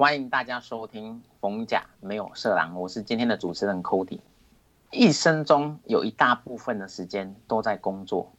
[0.00, 4.20] 欢迎大家收听《逢甲没有色狼》，我是今天的主持人 Cody。
[4.90, 8.32] 一生中有一大部分的时间都在工作，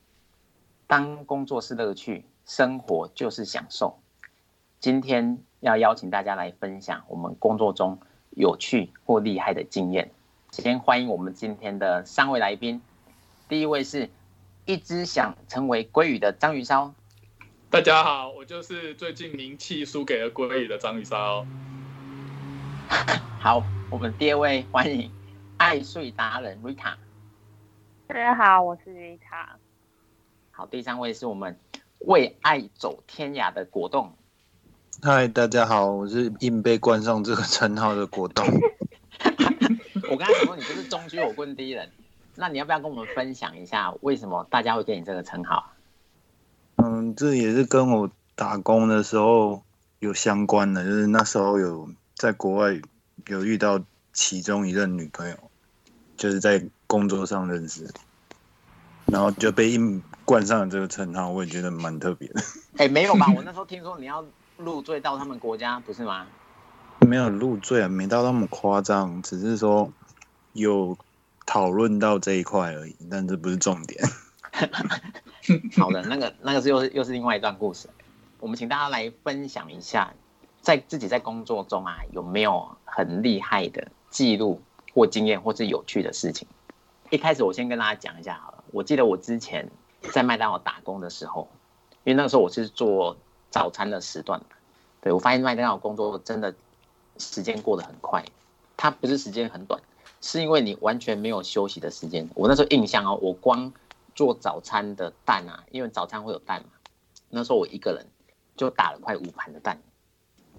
[0.88, 4.00] 当工作是乐趣，生活就是享受。
[4.80, 8.00] 今天要邀请大家来分享我们工作中
[8.32, 10.10] 有趣或厉害的经验。
[10.50, 12.82] 先欢迎我们今天的三位来宾，
[13.48, 14.10] 第一位是
[14.66, 16.96] 一直想成为鲑鱼的章鱼烧。
[17.72, 21.46] 大家好，我就是最近名气输给了鲑鱼的章鱼烧。
[23.40, 25.10] 好，我们第二位欢迎
[25.56, 26.96] 爱睡达人 Rita。
[28.08, 29.56] 大家好，我是 Rita。
[30.52, 31.58] 好，第三位是我们
[32.00, 34.14] 为爱走天涯的果冻。
[35.02, 38.46] 嗨，大家好，我是硬被冠上这个称号的果冻。
[40.12, 41.90] 我刚才说你不是中居火棍第一人，
[42.36, 45.72] 那你要不要跟我们分享一下，为什么大家会给你这个称号？
[47.02, 49.64] 嗯，这也是跟我打工的时候
[50.00, 52.80] 有相关的，就是那时候有在国外
[53.26, 53.82] 有遇到
[54.14, 55.36] 其中一任女朋友，
[56.16, 57.92] 就是在工作上认识，
[59.08, 62.42] 然后就被硬冠上了这个称号，我也觉得蛮特别的。
[62.78, 63.26] 哎，没有吧？
[63.36, 64.24] 我那时候听说你要
[64.58, 66.28] 入赘到他们国家，不是吗？
[67.00, 69.92] 没有入赘啊，没到那么夸张，只是说
[70.54, 70.96] 有
[71.48, 74.00] 讨论到这一块而已，但这不是重点。
[75.78, 77.90] 好的，那个那个是又是又是另外一段故事。
[78.40, 80.14] 我们请大家来分享一下，
[80.62, 84.62] 在自己在工作中啊，有没有很厉害的记录
[84.94, 86.48] 或经验，或是有趣的事情？
[87.10, 88.64] 一开始我先跟大家讲一下好了。
[88.72, 89.70] 我记得我之前
[90.12, 91.48] 在麦当劳打工的时候，
[92.04, 93.18] 因为那个时候我是做
[93.50, 94.42] 早餐的时段，
[95.02, 96.54] 对我发现麦当劳工作真的
[97.18, 98.24] 时间过得很快，
[98.78, 99.82] 它不是时间很短，
[100.22, 102.28] 是因为你完全没有休息的时间。
[102.34, 103.72] 我那时候印象哦，我光
[104.14, 106.70] 做早餐的蛋啊，因为早餐会有蛋嘛。
[107.30, 108.06] 那时候我一个人
[108.58, 109.80] 就打了快五盘的蛋，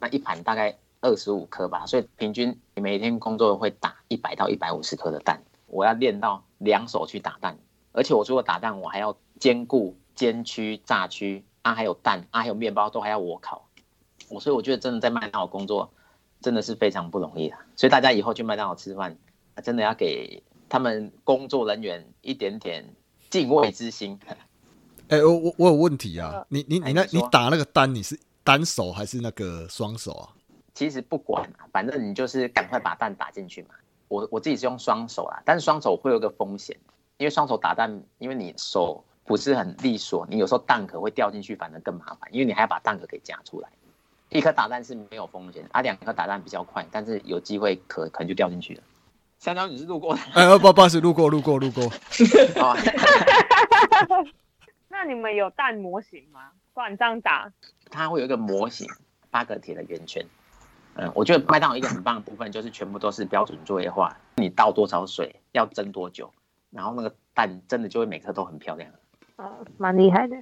[0.01, 5.43] 那一盘大概二十五颗吧，所以平均每天工作会打一百到一百五十颗的蛋。
[5.67, 7.59] 我要练到两手去打蛋，
[7.93, 13.69] 而且我除了打蛋，我还要兼顾煎区、炸区啊，还有蛋啊，还有面包都还要我烤。
[14.29, 15.93] 我所以我觉得真的在麦当劳工作
[16.41, 17.57] 真的是非常不容易的。
[17.77, 19.17] 所以大家以后去麦当劳吃饭，
[19.63, 22.95] 真的要给他们工作人员一点点。
[23.33, 24.21] 敬畏之心。
[25.09, 26.45] 哎，我我我有问题啊！
[26.51, 30.29] 你你你那，你打那个单，你是单手还是那个双手啊？
[30.75, 33.71] 其实不管，反正你就是赶快把蛋打进去嘛。
[34.09, 36.77] 我我自己是用双手啦，但是双手会有个风险，
[37.17, 43.69] 因为双手打蛋，因为你手不是很利索，你有时候蛋壳会掉进去，反而更麻烦，因为你还要把蛋壳给夹出来。
[44.29, 48.83] 一颗打蛋是没有风险，啊，两颗打蛋比较快，但是有机会可可能就掉进去了。
[49.43, 50.21] 香蕉，你是路过的？
[50.35, 51.83] 哎，不，不好意思，路过，路过，路过。
[54.89, 56.53] 那你们有蛋模型吗？
[56.73, 57.53] 不然这样打，
[57.91, 58.89] 它会有一个模型，
[59.33, 60.25] 八个铁的圆圈。
[60.95, 66.33] 嗯，我觉得麦当劳一个很棒的部分就是全部都是标准作业化，你倒多少水，要蒸多久，
[66.71, 68.93] 然后那个蛋真的就会每颗都很漂亮。
[69.35, 70.37] 啊，蛮厉害的。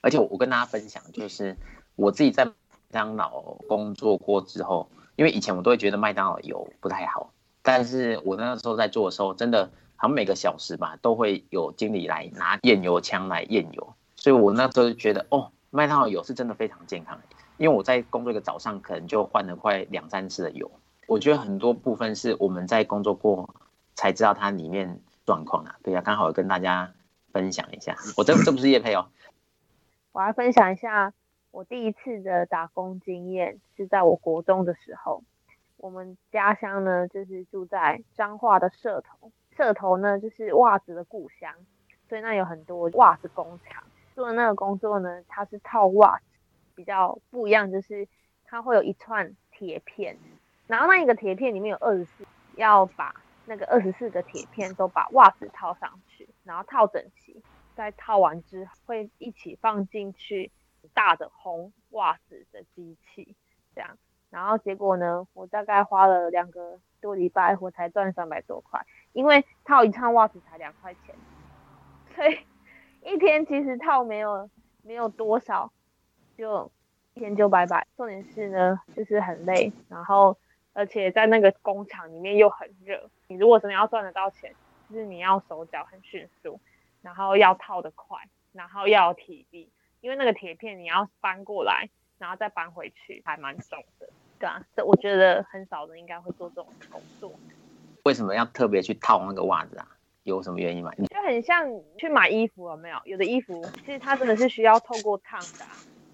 [0.00, 1.56] 而且我跟大家分享，就是
[1.96, 2.52] 我自己在麦
[2.92, 7.32] 当劳工作过之后，因为以前我都会觉得麦当劳油不太好。
[7.62, 17.20] 但是我那时候在做的时候，真的好像每个小时吧，都会有经理来拿验油枪来验油，所以我那时候就觉得，哦，麦当劳油是真的非常健康。
[17.58, 20.68] 因为我在工作一个早上，可能就换了快两三次的油。
[21.06, 23.54] 我觉得很多部分是我们在工作过
[23.94, 25.76] 才知道它里面状况啊。
[25.84, 26.92] 对啊，刚好跟大家
[27.30, 27.96] 分享一下。
[28.16, 29.06] 我这这不是叶配哦，
[30.10, 31.12] 我来分享一下
[31.52, 35.22] 我第一次的打工经验，是在我国中的时候。
[35.82, 41.52] 我们家乡呢，就是住在彰化的社头，社头呢就是袜子的故乡，
[42.08, 43.82] 所以那有很多袜子工厂。
[44.14, 46.24] 做的那个工作呢，它是套袜子，
[46.76, 48.06] 比较不一样，就是
[48.44, 50.16] 它会有一串铁片，
[50.68, 52.24] 然后那一个铁片里面有二十四，
[52.54, 57.42] 要把那个二十四个铁片都把袜子套上去，然后套整齐，
[57.74, 60.52] 在套完之后会一起放进去
[60.94, 63.34] 大的红袜子的机器，
[63.74, 63.98] 这样。
[64.32, 65.26] 然后结果呢？
[65.34, 68.80] 我大概花了两个多礼拜，我才赚三百多块。
[69.12, 71.14] 因为套一串袜子才两块钱，
[72.16, 72.38] 所以
[73.02, 74.48] 一天其实套没有
[74.82, 75.70] 没有多少，
[76.34, 76.72] 就
[77.12, 77.86] 一天就拜拜。
[77.94, 80.38] 重点是呢，就是很累，然后
[80.72, 83.10] 而且在那个工厂里面又很热。
[83.28, 84.54] 你如果真的要赚得到钱，
[84.88, 86.58] 就是你要手脚很迅速，
[87.02, 88.16] 然后要套得快，
[88.52, 89.70] 然后要有体力，
[90.00, 94.08] 因为那个铁片你要搬过来，然后再搬回去，还蛮重的。
[94.42, 97.30] 对啊，这我觉得很少人应该会做这种工作。
[98.02, 99.86] 为什么要特别去套那个袜子啊？
[100.24, 100.92] 有什么原因吗？
[100.96, 101.64] 就很像
[101.96, 102.96] 去买衣服，有没有？
[103.04, 105.64] 有的衣服其实它真的是需要透过烫的，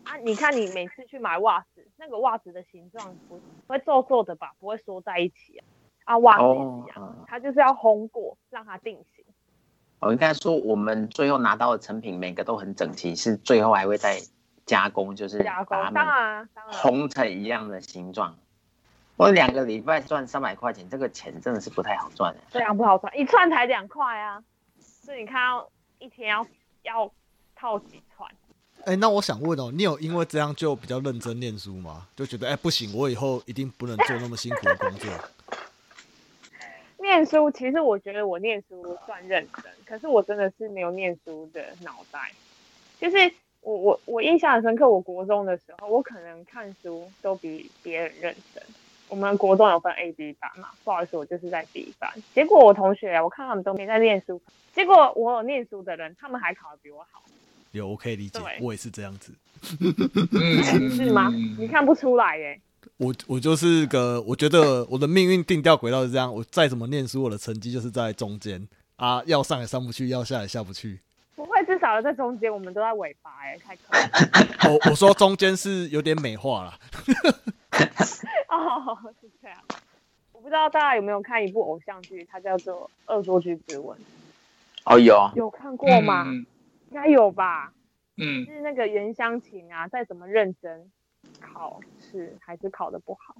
[0.04, 4.52] 啊，你看你每次去买袜子，那个袜子的形状不会皱皱的吧？
[4.58, 5.64] 不会缩在一起啊。
[6.04, 9.24] 啊，袜子一样，它就是要烘过，让它定型。
[10.00, 14.18] 我应该说，我们最后拿到的成品每个都很整齐，是最后还会再
[14.68, 18.36] 加工，就是加工，当然当然烘成一样的形状。
[19.16, 22.40] 我两个礼拜赚三百块钱，这个钱真的是不太好赚的。
[22.50, 24.44] 非常不好赚，一串才两块啊！
[24.78, 25.60] 所以你看，
[25.98, 26.46] 一天要
[26.82, 27.10] 要
[27.56, 28.30] 套几串？
[28.84, 32.06] 哎，那我想问哦，你有因为这样就比较认真念书吗？
[32.14, 35.10] 就觉得哎不行，我以后一定不能做那么辛苦的工作。
[37.00, 42.30] 念书其实我觉得我念书算认真，可是我真的是没有念书的脑袋。
[43.00, 43.32] 就是
[43.68, 48.62] 我我我印象很深刻，我国中的时候，我可能看书都比别人认真。
[49.10, 52.10] 我们国中有分 A、B 班嘛，不好意思，我就是在 B 班。
[52.34, 54.40] 结果我同学，我看他们都没在念书，
[54.74, 57.22] 结果我有念书的人，他们还考得比我好。
[57.72, 59.34] 有，我可以理解，我也是这样子。
[60.96, 61.30] 是吗？
[61.58, 62.58] 你看不出来耶。
[62.96, 68.66] 我我就是个，我觉得我的命运定调轨道是这样，我再怎么念书，我的成绩就是在中间
[68.96, 70.98] 啊，要上也上不去，要下也下不去。
[71.38, 73.82] 不会，至少在中间，我们都在尾巴哎，太可。
[74.68, 76.74] 我 我说中间是有点美化了。
[78.50, 79.56] 哦，是这样。
[80.32, 83.96] 我不知道大家有没有看一部偶像剧，它叫做《恶作剧之吻》。
[84.84, 85.30] 哦，有。
[85.36, 86.24] 有看过吗？
[86.90, 87.72] 应该有吧。
[88.16, 88.44] 嗯。
[88.44, 90.90] 是那个袁湘琴啊，再怎么认真
[91.40, 93.36] 考试，还是考的不好。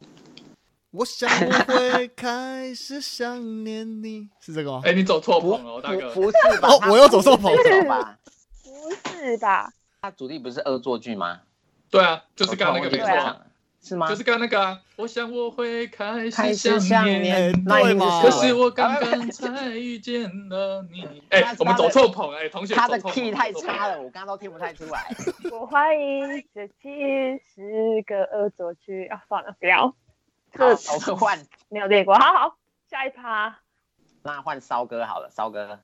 [0.91, 4.81] 我想我会开始想念你， 是这个吗？
[4.85, 6.13] 哎，你走错棚了，大哥。
[6.15, 6.69] 不是吧？
[6.69, 8.19] 哦我又走错棚了吧？
[8.65, 9.71] 不是吧？
[10.01, 11.41] 他主力不是恶作剧吗？
[11.91, 13.37] 对啊，就是刚刚那个没错。
[13.81, 14.09] 是吗？
[14.09, 18.23] 就是刚那个啊，我想我会开始想念，对吗？
[18.23, 21.05] 可是我刚刚才遇见了你。
[21.29, 25.15] 哎，我们走错棚哎，同学，他的 key 太差了，我刚刚都听不太出来。
[25.53, 29.23] 我怀疑这其实是个恶作剧啊！
[29.29, 29.95] 算了，不要。
[30.53, 32.15] 这我换， 没有练过。
[32.15, 32.57] 好好，
[32.91, 33.59] 下一趴。
[34.23, 35.81] 那换骚哥好了，骚哥。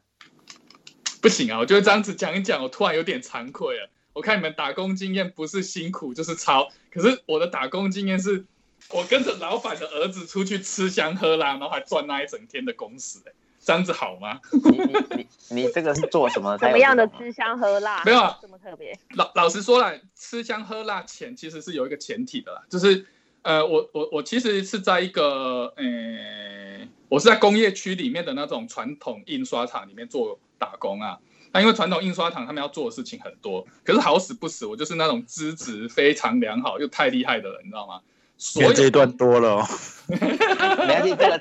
[1.23, 3.89] 不行啊，我觉得这样子讲一讲，我突然有点惭愧了。
[4.13, 8.45] 我看你们打工经验不是辛苦就是操，可是我的打工经验是，
[8.91, 14.39] 我跟着老板的儿子出去吃香喝辣，然后还赚那一整天的工时，哎，这样子好吗？
[14.53, 14.79] 你
[15.17, 16.57] 你你这个是做什么？
[16.59, 18.05] 什么样的吃香喝辣？
[18.05, 18.97] 没有啊，这么特别。
[19.17, 23.07] 老老实说了，吃香喝辣前其实是有一个前提的啦，就是
[23.45, 31.19] 呃，我我我其实是在一个呃，我是在工业区里面的那种传统印刷厂里面做打工啊。
[31.53, 38.01] 那因为传统印刷厂他们要做的事情很多，可是好死不死，我就是那种资质非常良好又太厉害的人，你知道吗？
[38.39, 39.65] 所以这段多了，
[40.09, 41.41] 没关系，这个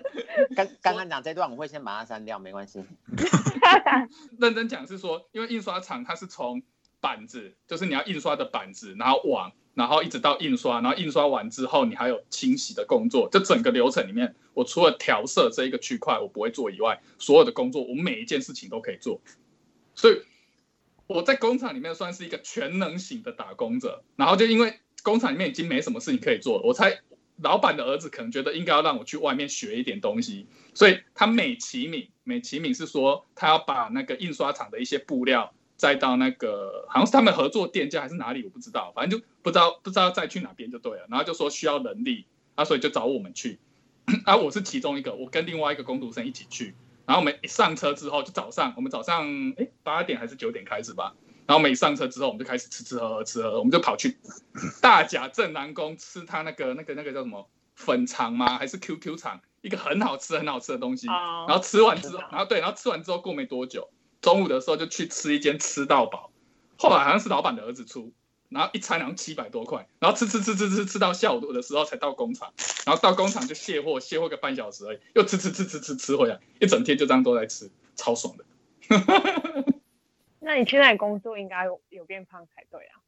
[0.56, 2.84] 刚刚刚讲这段我会先把它删掉，没关系。
[4.38, 6.62] 认真讲是说，因为印刷厂它是从
[7.00, 19.20] 板子，就是你要印刷的板子，然后网，然后一直到印刷，然后印刷完之后你还有清洗的工作，这整个流程里面，我除了调色这一个区块我不会做以外，所有的工作我每一件事情都可以做。
[19.96, 20.22] 所以
[21.08, 27.00] 我在工厂里面算是一个全能型的打工者，然后就因为工厂里面已经没什么事情可以做了，我猜
[27.42, 42.26] 老板的儿子可能觉得应该要让我去外面学一点东西，所以他美其名美其名是说他要把那个印刷厂的一些布料再到那个好像是他们合作店家还是哪里我不知道，反正就不知道不知道再去哪边就对了，然后就说需要人力
[42.56, 43.60] 啊，所以就找我们去，
[44.26, 46.76] 啊我是其中一个，我跟另外一个工读生一起去。
[47.06, 51.14] 然后我们一上车之后，就早上，我们早上哎八点还是九点开始吧。
[51.46, 54.18] 然后我们一上车之后，我们就开始吃吃喝喝，吃喝喝，我们就跑去
[54.82, 58.58] 大甲镇南宫吃他那个那个那个叫什么粉肠吗？
[58.58, 59.42] 还是 QQ 肠？
[59.62, 61.08] 一个很好吃很好吃的东西。
[61.08, 63.90] 然后吃完之后，然后对，然后吃完之后过没多久，
[64.24, 66.32] 中午的时候就去吃一间吃到饱。
[66.80, 68.12] 后来好像是老板的儿子出。
[68.50, 72.54] 然后一餐然后七百多块，然后吃吃吃吃吃吃到下午的时候才到工厂，
[72.86, 78.46] 然后到工厂就卸货，卸货个半小时而已，又吃吃吃吃吃吃回来，一整天就这样都在吃，超爽的。
[80.40, 83.02] 那你去那里工作应该有有变胖才对啊？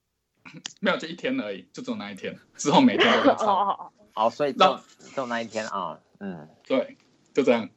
[0.79, 3.91] 没有，就一天而已，就只有那一天，之后每天都在 超。
[4.13, 4.79] 好，所以就
[5.15, 6.97] 就那一天啊，嗯，对，
[7.35, 7.69] 就这样。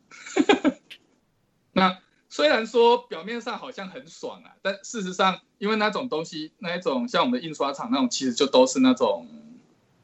[1.72, 1.98] 那。
[2.30, 9.26] 虽然说表面上好像很爽啊，但事实上，因为那种东西，那一种像我们的印刷厂那种，其实就都是那种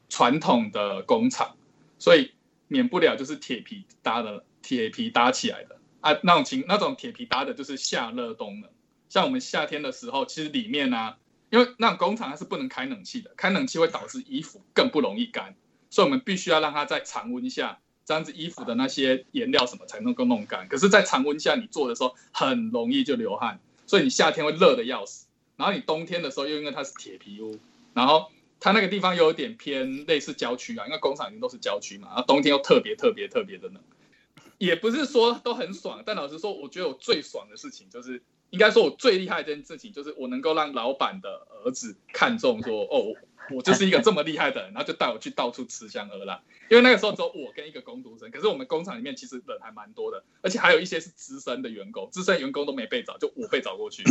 [0.09, 1.55] 传统的工厂，
[1.99, 2.31] 所以
[2.67, 6.17] 免不了就是铁皮搭的，铁皮搭起来的啊。
[6.23, 8.71] 那种情那种铁皮搭的就是夏热冬冷。
[9.07, 11.13] 像我们夏天的时候，其实里面呢，
[11.51, 15.55] 因为那种工厂它是不能开冷气的，开冷气会导致衣服更不容易干，
[15.91, 17.79] 所以我们必须要让它在常温下。
[18.05, 20.67] 这样子衣服的那些颜料什么才能够弄干？
[20.67, 25.25] 可是，在常温下你做的时候很容易就流汗，所以你夏天会热的要死。
[25.57, 27.57] 然后你冬天的时候又因为它是铁皮屋，
[27.93, 33.81] 然后它那个地方又有点偏类似郊区啊，因为工厂已经都是郊区嘛，然后冬天又特别特别特别的冷。
[34.57, 38.21] 也不是说都很爽，但老实说，我觉得我最爽的事情就是，
[38.51, 43.13] 应该说我最厉害的这件事情就是，我能够让老板的儿子看中，说哦，
[43.51, 46.41] 我就是一个这么厉害的人，然后就带我去到处吃香喝辣。
[46.69, 54.03] 因为那个时候只有我跟一个工读生，可是我们工厂里面其实人还蛮多的，而且还有一些是资深的员工，资深员工都没被找，就我被找过去。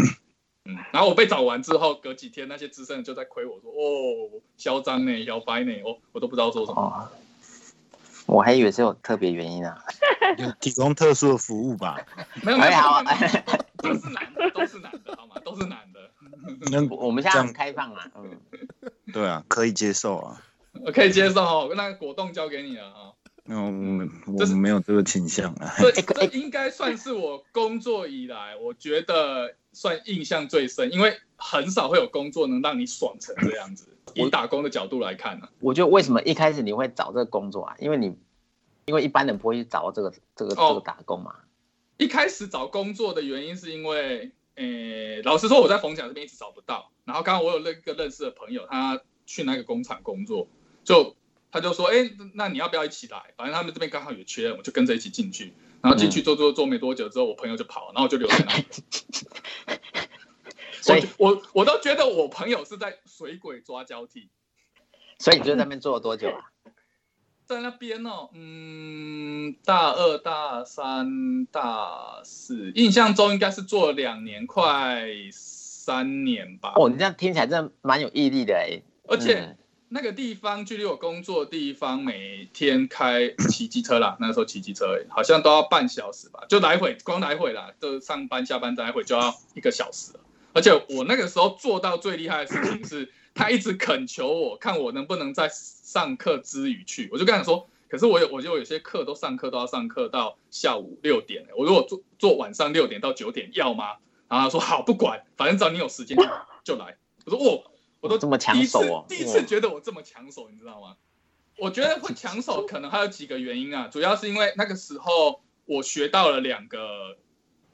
[0.66, 7.10] 嗯，然后我被找完之后，隔几天那些资深的就在亏我说，哦，嚣张呢，摇摆呢，哦，我都不知道做什么。
[8.26, 9.84] 我还以为是有特别原因啊，
[10.38, 12.00] 有提供特殊的服务吧？
[12.42, 12.72] 没有没有，
[13.76, 15.36] 都是男的，都是男的，好吗？
[15.44, 16.00] 都是男的。
[16.70, 18.40] 那我们现在很开放啊，嗯，
[19.12, 20.42] 对啊，可以接受啊，
[20.94, 21.72] 可以接受哦。
[21.76, 23.12] 那果冻交给你了啊。
[23.46, 25.74] 那我们我们没有这个倾向啊。
[25.78, 33.88] 这这应该算是我工作以来，我觉得算印象最深，因为很少会有工作能让你爽成这样子。
[34.14, 37.74] 以打工的角度来看呢，我觉得为什么一开始你会找这个工作啊？
[37.80, 38.16] 因为你，
[38.86, 41.34] 因为一般人不会去找这个这个这个打工嘛。
[41.96, 46.92] 一开始找工作的原因是因为，诶，老实说我在逢甲这边一直找不到。
[47.04, 50.48] 然后刚刚我有那个认识的朋友，他去那个工厂工作，
[50.84, 51.16] 就
[51.50, 53.32] 他就说，哎，那你要不要一起来？
[53.36, 55.52] 反正他们这边刚好有缺，我就跟着一起进去。
[55.82, 58.64] 然后进去做做做没多久之后，我朋友就跑了，然后我就留在那里。
[60.80, 64.30] 所以，我我都觉得我朋友是在水鬼抓交替。
[65.18, 66.50] 所以你就在那边做了多久啊？
[67.44, 75.06] 在那边哦，嗯，大二、大三、大四，印象中应该是做了两年，快
[75.84, 76.72] 三年吧。
[76.76, 78.80] 哦，你这样听起来真的蛮有毅力的哎。
[79.06, 79.54] 而且
[79.90, 90.20] 那个地方距离我工作地方，每天开骑机车啦， 那个时候骑机车好像都要半小时吧，就来回，光来回啦，就上班下班来回就要一个小时了。
[90.54, 97.10] 而且我那个时候做到最厉害的事情是，他一直恳求我看我能不能在上课之余去。
[97.12, 103.96] 我就跟他说，可是我有，我就有些课都上课都要上课到下午六点，我如果做做晚上六点到九点要吗？
[104.34, 106.16] 然后他说好，不管，反正只要你有时间
[106.64, 106.96] 就来。
[107.24, 107.62] 我说哦，
[108.00, 110.96] 我都这么抢手哦，第一次觉得我这么抢手，你知道吗？
[111.58, 117.16] 我觉得会抢手可能还有几个原因啊，主要是因为那个时候我学到了两个。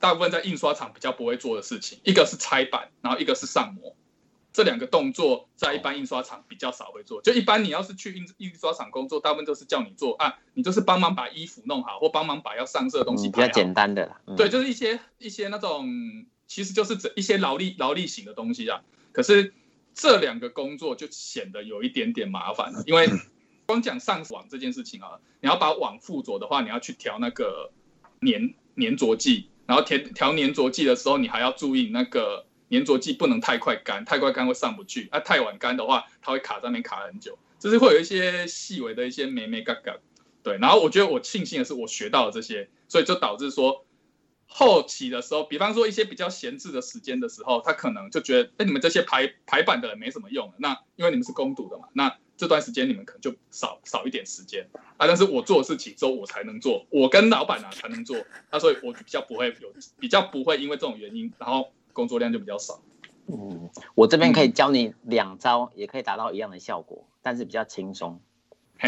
[0.02, 3.94] 大部分在印刷厂比较不会做的事情，一个是拆版，然后一个是上模，
[4.50, 7.20] 这两个动作在一般印刷厂比较少会做。
[7.20, 14.18] 就一般你要是去印印刷厂工作，大部分都是叫你做啊，你就是帮忙把衣服弄好，或帮忙把要上色的东西比较简单的啦。
[14.38, 15.86] 对，就是一些一些那种，
[16.50, 18.82] 其实就是一些劳力劳力型的东西啊。
[19.12, 19.54] 可是
[19.94, 23.08] 这两个工作就显得有一点点麻烦了，因为
[23.66, 27.70] 光讲上网这件事情啊，你要把网附着的话，你要去调那个
[28.20, 29.48] 粘粘着剂。
[29.66, 35.06] 然后调调粘着剂的时候，你还要注意那个粘着剂不能太快干，太快干会上不去。
[35.12, 39.96] 啊，太晚干的话，它会卡在那边卡很久，就是会有一些细微的一些咩咩嘎嘎。
[40.42, 43.86] 对，然后我觉得我庆幸的是我学到了这些，所以就导致说
[44.52, 50.54] 后期的时候，比方说一些比较闲置的时间的时候，他可能就觉得，哎，你们这些排排版的人没什么用了。
[50.58, 52.14] 那因为你们是攻读的嘛，那。
[52.40, 54.66] 这段时间你们可能就少少一点时间
[54.96, 58.16] 啊，但是我做的事情之后我才能做，我跟老板啊才能做，
[58.50, 62.80] 那所以我比较不会有比较不会因为这种原因，然后工作量就比较少。
[63.26, 68.18] 嗯，我这边可以教你两招，也可以达到一样的效果，但是比较轻松。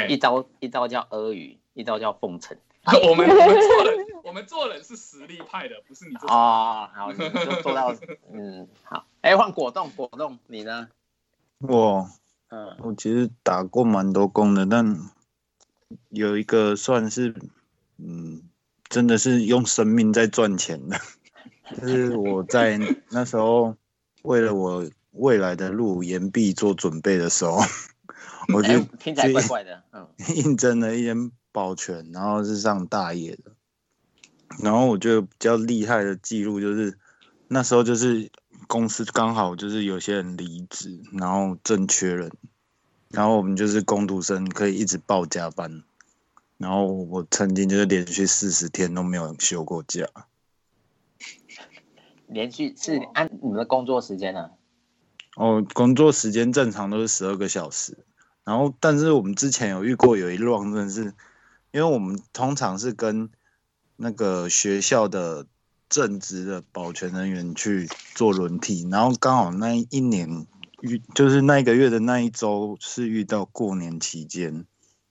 [0.08, 2.56] 一招一招叫阿谀，一招叫奉承。
[3.06, 4.01] 我们我们做人，
[4.32, 6.14] 我们做人是实力派的，不是你。
[6.26, 7.28] 哦，好，就
[7.60, 7.94] 做到
[8.32, 9.04] 嗯好。
[9.20, 10.88] 哎，换果冻，果冻，你呢？
[11.58, 12.08] 我。
[12.48, 14.98] 嗯，我其实打过蛮多工的，但
[16.08, 17.34] 有一个算是，
[17.98, 18.42] 嗯，
[18.88, 20.98] 真的是用生命在赚钱的，
[21.82, 23.76] 就是我在那时候
[24.22, 27.58] 为了我未来的路岩壁做准备的时候，
[28.54, 33.52] 我就听起来怪怪的，嗯，应征了一间保全，然后是上大业的，
[34.60, 36.98] 然后我觉得比较厉害的记录就是
[37.48, 38.30] 那时候就是。
[38.68, 42.30] 公司刚好就是有些人离职，然后正缺人，
[43.10, 45.82] 然后我们就是工读生可以一直报加班，
[46.56, 50.06] 然后我曾经就是连续四十天都没有休过假。
[52.28, 54.50] 连续是按你们的工作时间呢？
[55.36, 57.98] 哦，工作时间正常都是十二个小时，
[58.44, 61.02] 然后但是我们之前有遇过有一乱，真的是，
[61.72, 63.28] 因为我们通常是跟
[64.02, 65.46] 那个学校的。
[65.94, 70.46] 正职的保全人员去做轮替，然后刚好那一年
[70.80, 74.64] 遇就是那一个月的那一周是遇到过年期间，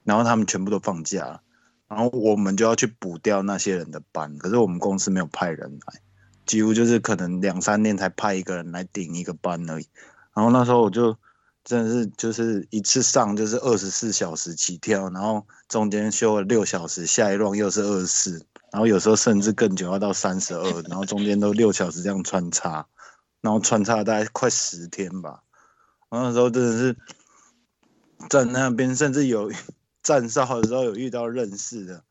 [0.04, 1.40] 然后他们全部都放假，
[1.88, 6.02] 然后我们就要去补掉那些人的班，可是我们公司没有派人来，
[6.48, 9.86] 几乎就是可能两三年才派一个人来顶一个班而已。
[10.34, 11.16] 然后那时候我就
[11.64, 22.88] 真的是就是一次上就是二十四小时起跳，然后中间休了六小时，下一轮又是二十四，然后有时候甚至更久，要到三十二，然后中间都六小时这样穿插，
[23.42, 25.44] 然后穿插大概快十天吧。
[26.10, 26.98] 然后那时候真的是
[28.30, 29.52] 站那边，甚至有
[30.02, 32.04] 站哨的时候有遇到认识的，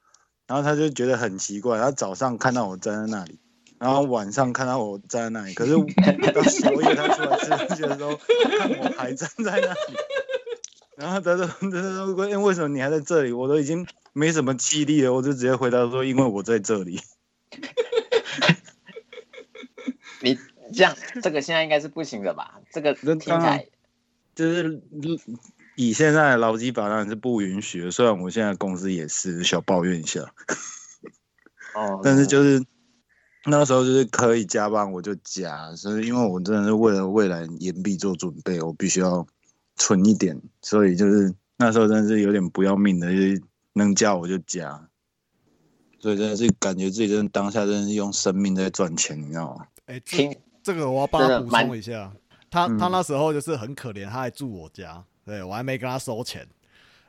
[0.47, 3.41] 然后他就觉得很奇怪，他早上看到我站在那里。
[3.79, 5.73] 然后晚上看到我站在那里，可是
[6.35, 8.15] 到宵夜他出来吃东西的时候，
[8.59, 9.97] 看我还站在那里，
[11.01, 13.33] 然后他说：“他说为为什么你还在这里？
[13.33, 17.01] 我都已经没什么气力了。”我就直接回答说：“因为我在这里。
[20.21, 20.39] 你
[20.75, 22.61] 这样，这个现在应该是不行的吧？
[22.71, 23.67] 这个听起来
[24.35, 24.83] 就是
[25.75, 30.21] 以现在的劳基法当然是不允许的，虽然我现在公司也是小抱怨一下，
[31.75, 32.63] 哦，但是就是。
[33.47, 39.27] 那时候就是可以加班，我就加，所以因为我真的是为了未来延毕做准备，我必须要
[39.81, 44.87] 存一点，所以就是那时候真的是有点不要命的，就是能加我就加，
[45.99, 49.67] 所以真的是感觉自己真的当下真的是用生命在赚钱，你知道吗？
[49.87, 52.13] 哎，听这个我要帮他补充一下，
[52.51, 56.47] 他嗯他那时候就是很可怜，他还住我家，对我还没跟他收钱。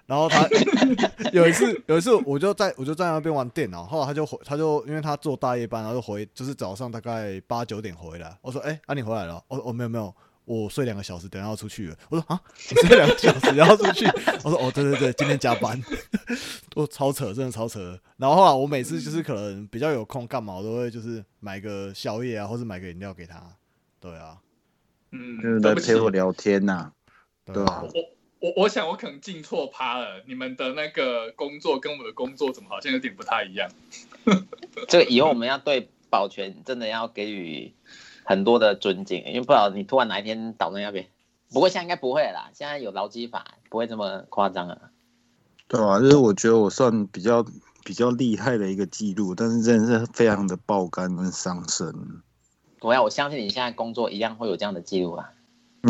[0.08, 0.46] 然后他
[1.32, 8.38] 有一次，有一次我就在我就在那边玩电脑，后来他就回，他就因为他做大夜班，然后就回，就是早上大概八九点回来。
[8.42, 10.14] 我说：“哎、啊你回来了？”我说：“哦没有没有，
[10.46, 14.06] 我睡两个小时，等下要出去了。”我说：“啊， 你睡两个小时然后出去？”
[14.44, 15.82] 我说：“哦对对对，今天加班。”
[16.76, 18.00] 我超扯，真的超扯。
[18.18, 23.42] 然后后来我每次就是可能比较有空干嘛，我都会就是买个宵夜啊，或者买个饮料给他。
[24.00, 24.38] 对啊，
[25.12, 26.92] 嗯，就是陪我聊天呐、
[27.46, 33.70] 对对吧我我我想我可能进错趴了，你们的那个工作跟我的工作怎么好像有点不太一样？
[34.90, 37.72] 这个以后我们要对保全真的要给予
[38.32, 41.06] 很多的尊敬，因为不知道你突然哪一天倒在那边。
[41.52, 44.90] 不过现在应该不会了啦，现在有劳基法，不会这么夸张了。
[45.68, 47.46] 对啊，就是我觉得我算比较
[47.84, 51.94] 比较厉害的一个记录，但是真的是非常的爆肝跟伤身。
[52.80, 55.30] 我要我相信你现在工作一样会有这样的记录啊。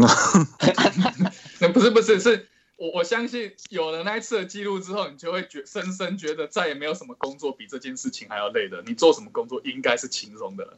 [1.62, 2.48] 那不是不是是。
[2.78, 8.82] 我我相信有了那一次的记录之后，你就会觉深深觉得再也没有什么工作比这件事情还要累的。
[8.88, 10.74] 你做什么工作应该是轻松的了。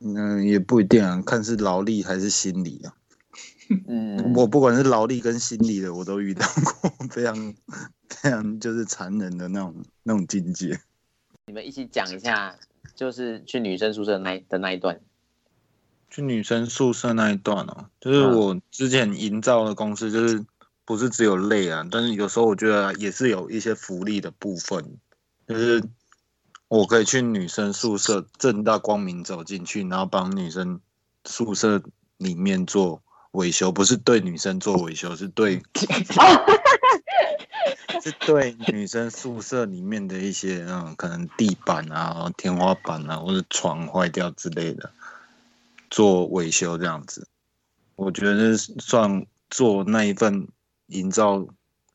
[0.00, 2.94] 嗯，也不一定啊，看是劳力还是心理啊。
[3.86, 6.44] 嗯，我不管是劳力跟心理的，我都遇到
[6.80, 7.54] 过非常
[8.08, 10.80] 非常就是残忍的那种那种境界。
[11.46, 12.58] 你们一起讲一下，
[12.96, 15.00] 就是去女生宿舍那的那一段。
[16.08, 20.44] 去女生宿舍那一段哦，就是嗯我之前营造的公司，就是
[20.84, 24.98] 不是只有累啊，但是有时候我觉得也是有一些福利的部分，
[25.46, 25.80] 就是
[26.70, 30.80] 我可以去女生宿舍正大光明走进去，然后帮女生
[31.24, 31.82] 宿舍
[32.16, 33.02] 里面做
[33.32, 35.60] 维修，不是对女生做维修，是对
[38.00, 44.92] 是对女生宿舍里面的一些嗯，可能地板啊、天花板啊，或者床坏掉之类的
[45.90, 47.26] 做维修这样子。
[47.96, 50.46] 我觉得算做那一份
[50.86, 51.44] 营造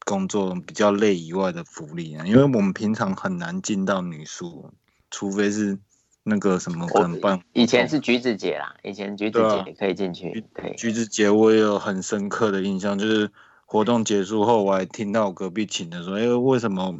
[0.06, 4.72] 工作比较累以外的福利啊，因为我们平常很难进到女宿，
[5.12, 5.78] 除非是
[6.24, 10.76] 那个什么可能办以前是橘子姐啦，以前橘子姐也可以进去，可以。
[10.76, 13.30] 橘子姐，我也有很深刻的印象，就是
[13.66, 16.96] 活动结束后，我还听到隔壁寝的说：“哎、为什么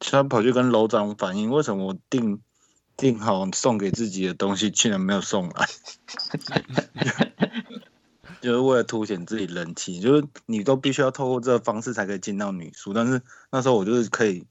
[0.00, 2.40] 他跑去跟楼长反映，为什么我订
[2.96, 5.66] 订好送给自己的东西，竟然没有送来？”
[8.46, 14.44] 就是为了凸显自己人气，就是你都必须要透过这个方式才可以进到女宿，但是那时候我就是可以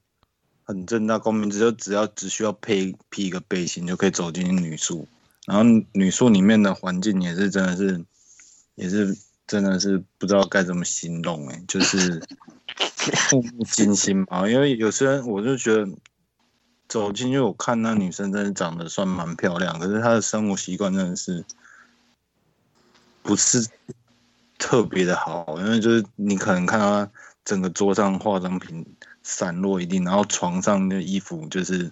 [0.64, 5.08] 很正大光明，只就只要只需要配披一个背心就可以走进女宿，
[5.46, 8.04] 然后女宿里面的环境也是真的是，
[8.74, 12.20] 也是真的是不知道该怎么形容哎、就是
[13.30, 14.46] 触目惊心嘛。
[14.46, 15.88] 因为有些人我就觉得
[16.86, 21.42] 走进去，我看那女生真的长得算蛮漂亮，可是她的生活习惯真的是
[23.26, 23.66] 不是
[24.56, 27.10] 特别的好，因为就是你可能看到
[27.44, 28.86] 整个桌上化妆品
[29.24, 31.90] 散落一地，然后床上的衣服就是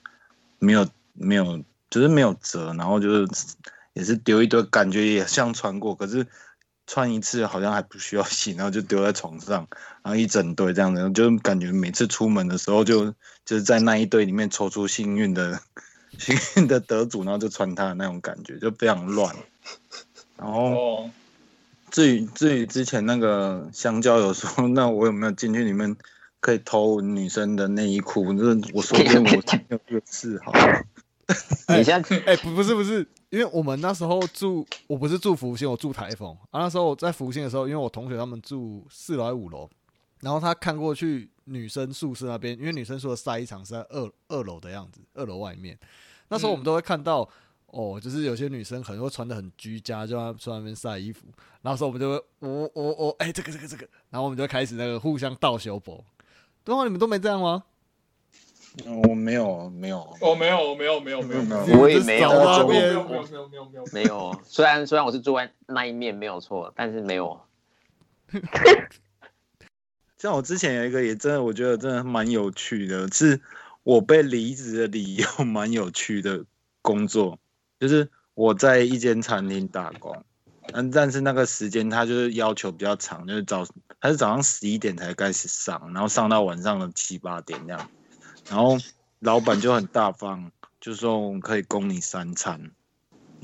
[0.61, 3.29] 没有没有，就是没有折，然后就是
[3.95, 6.25] 也是丢一堆，感觉也像穿过，可是
[6.87, 9.67] 穿一次好像还不需要洗，然后就丢在床上，
[10.05, 13.11] 然后一整堆这样子，就感觉每次出门的时候就
[13.45, 15.61] 就是在那一堆里面抽出幸运的
[16.17, 19.35] 幸运的得主，然后就穿它的那种感觉，就非常乱。
[20.37, 21.09] 然后，
[21.95, 25.95] 至于至于之前那个香蕉有说， 那我有没有进去里面
[26.41, 28.35] 可以偷女生的内衣裤？
[28.35, 30.51] 就是我说真的，我没有这个嗜好。
[31.69, 36.63] 哎 你现在 哎、不不是不是，因为我们那时候住，我不是住福星，我住台风啊。
[36.63, 39.71] 那时候我在福星的时候，因为我同学他们住四楼还是五楼，
[40.21, 45.79] 然后他看过去女生宿舍那边，因为女生宿舍晒衣场是在二二楼的样子，二楼外面。
[46.29, 47.29] 那时候我们都会看到，
[47.75, 51.27] 哦，就是有些女生可能会穿的很居家，就在在那边晒衣服。
[51.61, 56.05] 然后时候我们就会，我我我，哎、这个这个这个，然后我们就开始那个互相倒修博。
[56.63, 57.65] 对啊，你们都没这样吗？
[58.87, 63.85] 我没有没有，我，没有，没有，没有，没有，没有，我也没有你们就没有，扫那边没有，没有，没有，没有，没有。
[63.93, 67.41] 没有，虽然虽然我是住在那一面没有错，但是没有。
[70.19, 73.41] 像我之前有一个也真的，我觉得真的蛮有趣的，是
[73.83, 76.45] 我被离职的理由 蛮有趣的
[76.83, 77.39] 工作，
[77.85, 80.25] 就是我在一间餐厅打工，
[80.73, 83.67] 嗯，但是那个时间他就是要求比较长，就是早
[84.01, 87.91] 他是早上十一点才开始上，然后上到晚上的七八点这样，
[88.49, 88.79] 然后
[89.19, 92.71] 老板就很大方，就说我们可以供你三餐。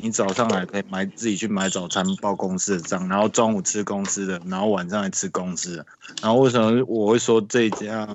[0.03, 5.87] 你早上来可以买自己去买早餐报公司的账，然后中午吃公司的，然后晚上来吃公司的。
[6.23, 8.09] 然后为什么我会说这家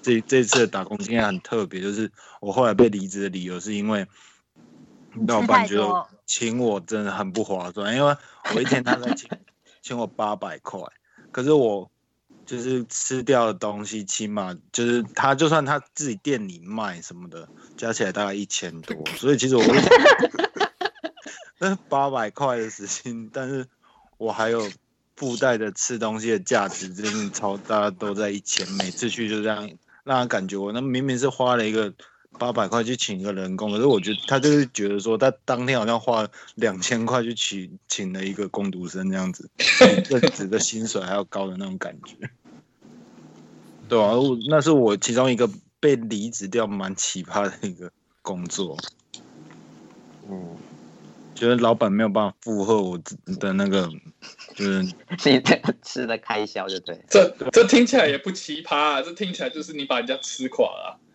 [0.00, 1.80] 这这次的打工经验很特别？
[1.80, 4.06] 就是我后来被离职的理由是因为
[5.26, 8.16] 老板觉得请我真的很不划算，因为
[8.54, 9.28] 我一天他在请
[9.80, 10.80] 请我八百块，
[11.30, 11.90] 可是我
[12.44, 19.62] 就是吃掉的东西起码就是他就算他自己店里卖什么的，加起来大概一千多，所以其实我
[21.58, 23.66] 那八百块的时薪，但是
[24.18, 24.70] 我还有
[25.16, 29.68] 附带的吃东西的价值，真的超大家都在一千，每次去就这样
[30.04, 31.92] 让他感觉我那明明是花了一个
[32.38, 42.14] 八百块去请一个人工，可是我觉得他就是觉得说他当天好像花了两千块去请请了一个工读生这样子，比正职的薪水还要高的那种感觉。
[43.88, 48.76] 对啊，我那是我其中一个被离职掉蛮奇葩的一个工作，
[50.28, 50.56] 嗯，
[51.34, 53.88] 觉得老板没有办法负荷我自的那个，
[54.56, 57.02] 就是你这个吃的开销就对了。
[57.08, 61.05] 这这听起来也不奇葩啊，这听起来就是你把人家吃垮了啊。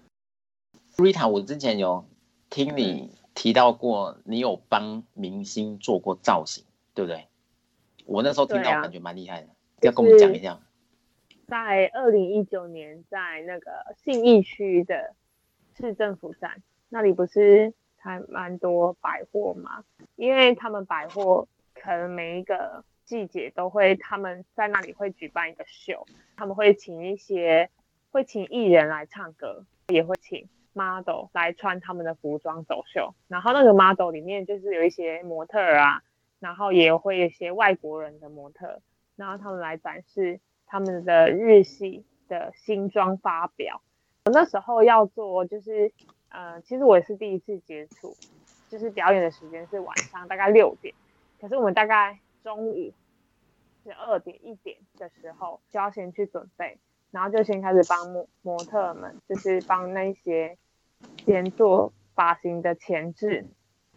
[1.02, 2.06] Rita，我之前有
[2.50, 7.28] 听你提到过，你有帮明星做过造型，对不对？
[8.06, 9.50] 我那时候听到感觉蛮厉害的，
[9.82, 10.60] 要跟我们讲一下。
[11.48, 13.72] 在二零一九年，在那个
[14.04, 15.16] 信义区的
[15.78, 19.84] 市政府站那里，不是还蛮多百货嘛？
[20.16, 27.70] 因为他们百货可能每一个季节都会，他们在那里会举办一个秀，他们会请一些
[28.12, 33.14] 会请艺人来唱歌，也会请 model 来穿他们的服装走秀。
[33.28, 36.02] 然后那个 model 里面就是有一些模特啊，
[36.40, 38.82] 然后也会有一些外国人的模特，
[39.16, 40.40] 然后他们来展示。
[40.74, 43.82] 他们的日系的新装发表，
[44.24, 45.92] 我那时候要做就是，
[46.30, 48.16] 呃，其实我也是第一次接触，
[48.70, 50.96] 就是表演的时间是晚上大概六点，
[51.42, 52.94] 可是我们大概中午
[53.84, 56.78] 十二点一点的时候就要先去准备，
[57.12, 60.58] 然后就先开始帮模模特们，就是帮那些
[61.26, 63.46] 先做发型的前置，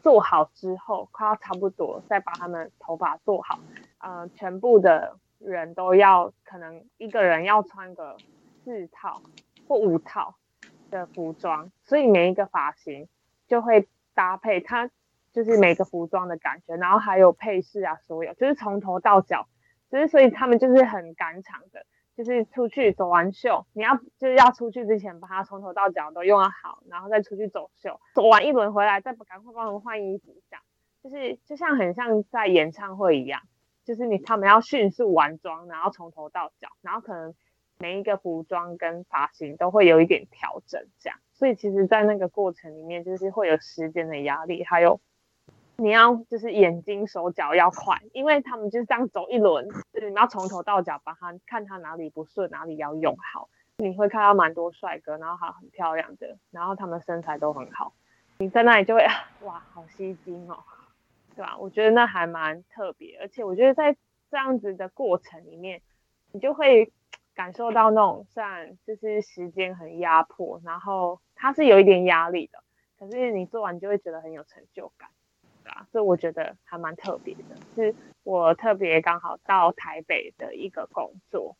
[0.03, 3.59] 做好之后快要差不多再把他们头发做好，
[3.98, 5.16] 呃，全部的。
[5.40, 8.16] 人都要可能一个人要穿个
[8.64, 9.20] 四套
[9.68, 10.37] 或五套
[10.90, 13.09] 的服装，所以每一个发型
[13.46, 14.88] 就会搭配它，
[15.35, 19.46] 就是每个服装的感觉，然后还有配饰啊，所有就是从头到脚，
[19.90, 21.85] 就是所以他们就是很赶场的，
[22.16, 30.62] 就是出去走完秀，你要就是要出去之前把它从头到脚都用好，然后再出去走秀，走完一轮回来再赶快帮他们换衣服，这样
[31.03, 33.40] 就是就像很像在演唱会一样。
[33.85, 37.35] 就是你他们要迅速完妆，然后从头到脚，然后可能
[37.79, 41.18] 每一个服装跟发型都会有一点调整，这样。
[41.35, 45.03] 所以其实，在那个过程里面，就是会有时间的压力，还有
[45.76, 53.48] 你要就是眼睛手脚要快，因为他们就是这样走一轮，就是你要从头到脚把他看他哪里不顺，哪里要用好。
[53.78, 57.92] 你会看到蛮多帅哥，然后还很漂亮的，然后他们身材都很好，
[58.38, 59.04] 你在那里就会
[59.42, 60.58] 哇，好吸睛哦。
[61.37, 61.56] 对吧？
[61.58, 63.96] 我觉得那还蛮特别，而且我觉得在
[64.30, 65.82] 这样子的过程里面，
[66.30, 66.92] 你就会
[67.34, 72.62] 感受到那种虽然就是时间很压迫，然后它是有一点压力的，
[72.96, 75.10] 可是你做完就会觉得很有成就感，
[75.74, 75.87] 对吧？
[75.92, 81.56] 所以我觉得还蛮特别的，是我特别刚好到台北的一个工作，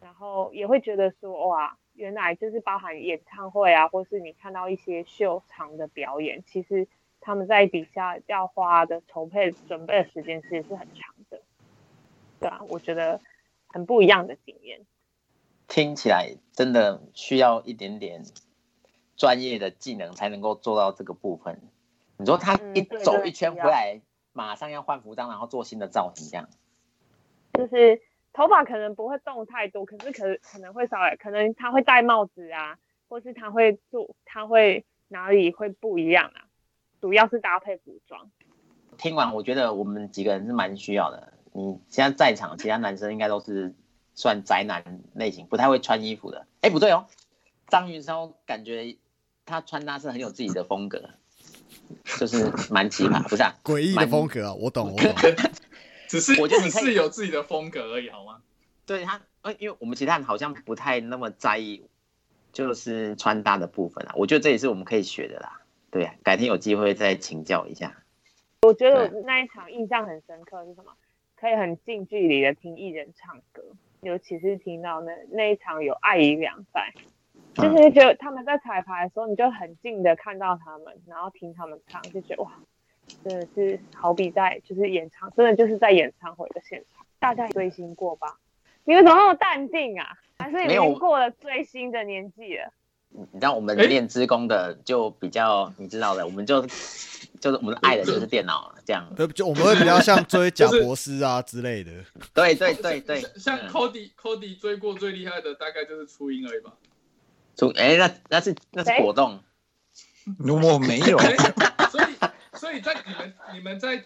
[0.00, 6.88] 然后也会觉得说哇，原来就是包含演唱会啊，或是你看到一些秀场的表演，其实。
[7.20, 11.42] 他们在底下要花的筹备准备的时间其实是很长的，
[12.38, 13.20] 对啊，我觉得
[13.66, 14.86] 很不一样的经验。
[15.66, 18.22] 听起来真的需要一点点
[19.16, 21.60] 专业的技能才能够做到这个部分。
[22.18, 24.00] 你说他嗯一走一圈回来，
[24.32, 26.48] 马上要换服装，然后做新的造型，这样。
[27.54, 28.00] 就是
[28.32, 32.78] 头发可能不会动太多，可是可可能会稍微，可能他会戴帽子啊，
[33.08, 36.46] 或是他会做，他会哪里会不一样啊？
[37.00, 38.30] 主要是搭配服装。
[38.96, 41.32] 听完，我觉得我们几个人是蛮需要的。
[41.52, 43.74] 你现在在场，其他男生应该都是
[44.14, 46.46] 算宅男类型，不太会穿衣服的。
[46.60, 47.06] 哎，不对哦，
[47.68, 48.96] 张云霄感觉
[49.46, 51.10] 他穿搭是很有自己的风格，
[52.18, 53.54] 就是蛮奇葩，不是啊？
[53.64, 55.14] 诡异的风格啊，我懂，我懂。
[56.08, 58.40] 只是我觉得你可以只是有自己的风格而已，好吗？
[58.86, 61.82] 对他，呃，因为我们其他人好像不太那么在意，
[62.52, 64.14] 就是穿搭的部分啊。
[64.16, 65.60] 我觉得这也是我们可以学的啦。
[65.90, 67.94] 对啊，改天有机会再请教一下。
[68.62, 70.92] 我觉得我那一场印象很深刻是什么？
[71.36, 73.62] 可以很近距离的听艺人唱歌，
[74.00, 76.92] 尤其是听到那那一场有艾怡良在，
[77.58, 82.52] 就是嗯觉得他们在彩排的时候，你就很近的看到他们，然后听他们唱，就觉得哇，
[83.24, 87.04] 真的是好比在就是演唱，真的就是在演唱会的现场。
[87.18, 88.38] 大家也追星过吧？
[88.84, 90.06] 你们怎么那么淡定啊？
[90.38, 92.72] 还是已经过了追星的年纪了？
[93.10, 96.62] 你知道我们诶练职工的就比较，你知道的，我们就
[97.40, 99.04] 就是我们爱的就是电脑这样。
[99.16, 101.90] 呃，就我们会比较像追贾博士啊之类的。
[102.32, 106.72] 对对对对，像嗯 Cody Cody 追过最厉害的大概就是初音而已吧。
[107.58, 109.40] 出哎，那那是那是果冻，
[110.38, 111.34] 我没有，哎
[111.90, 112.04] 所以
[112.52, 113.96] 所以在你们你们在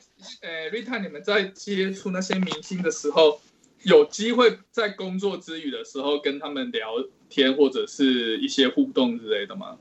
[0.40, 3.38] 呃 Rita 你们在接触那些明星的时候，
[3.82, 6.94] 有机会在工作之余的时候跟他们聊
[7.28, 9.78] 天或者是一些互动之类的吗？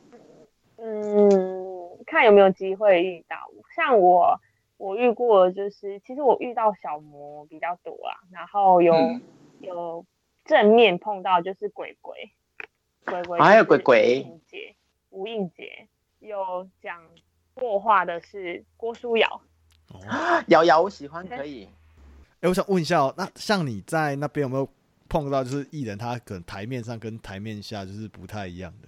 [0.76, 1.30] 嗯，
[2.06, 3.38] 看有没有机会遇到。
[3.74, 4.38] 像我，
[4.76, 9.22] 我遇过就是，其实我遇到小魔比较多啊，然后有、嗯
[9.62, 10.06] 有
[10.44, 12.32] 正面碰到就是鬼鬼，
[13.06, 14.24] 鬼鬼还有就是鬼鬼。
[14.24, 14.76] 吴映洁，
[15.10, 15.88] 吴映洁
[16.20, 17.02] 有讲
[17.54, 19.42] 过话的是郭书瑶，
[19.90, 21.68] 哦，瑶瑶我喜欢可以。
[22.42, 24.68] 哎，我想问一下哦，那像你在那边有没有
[25.10, 28.88] 碰到就是艺人他可能台面上跟台面下就是不太一样的？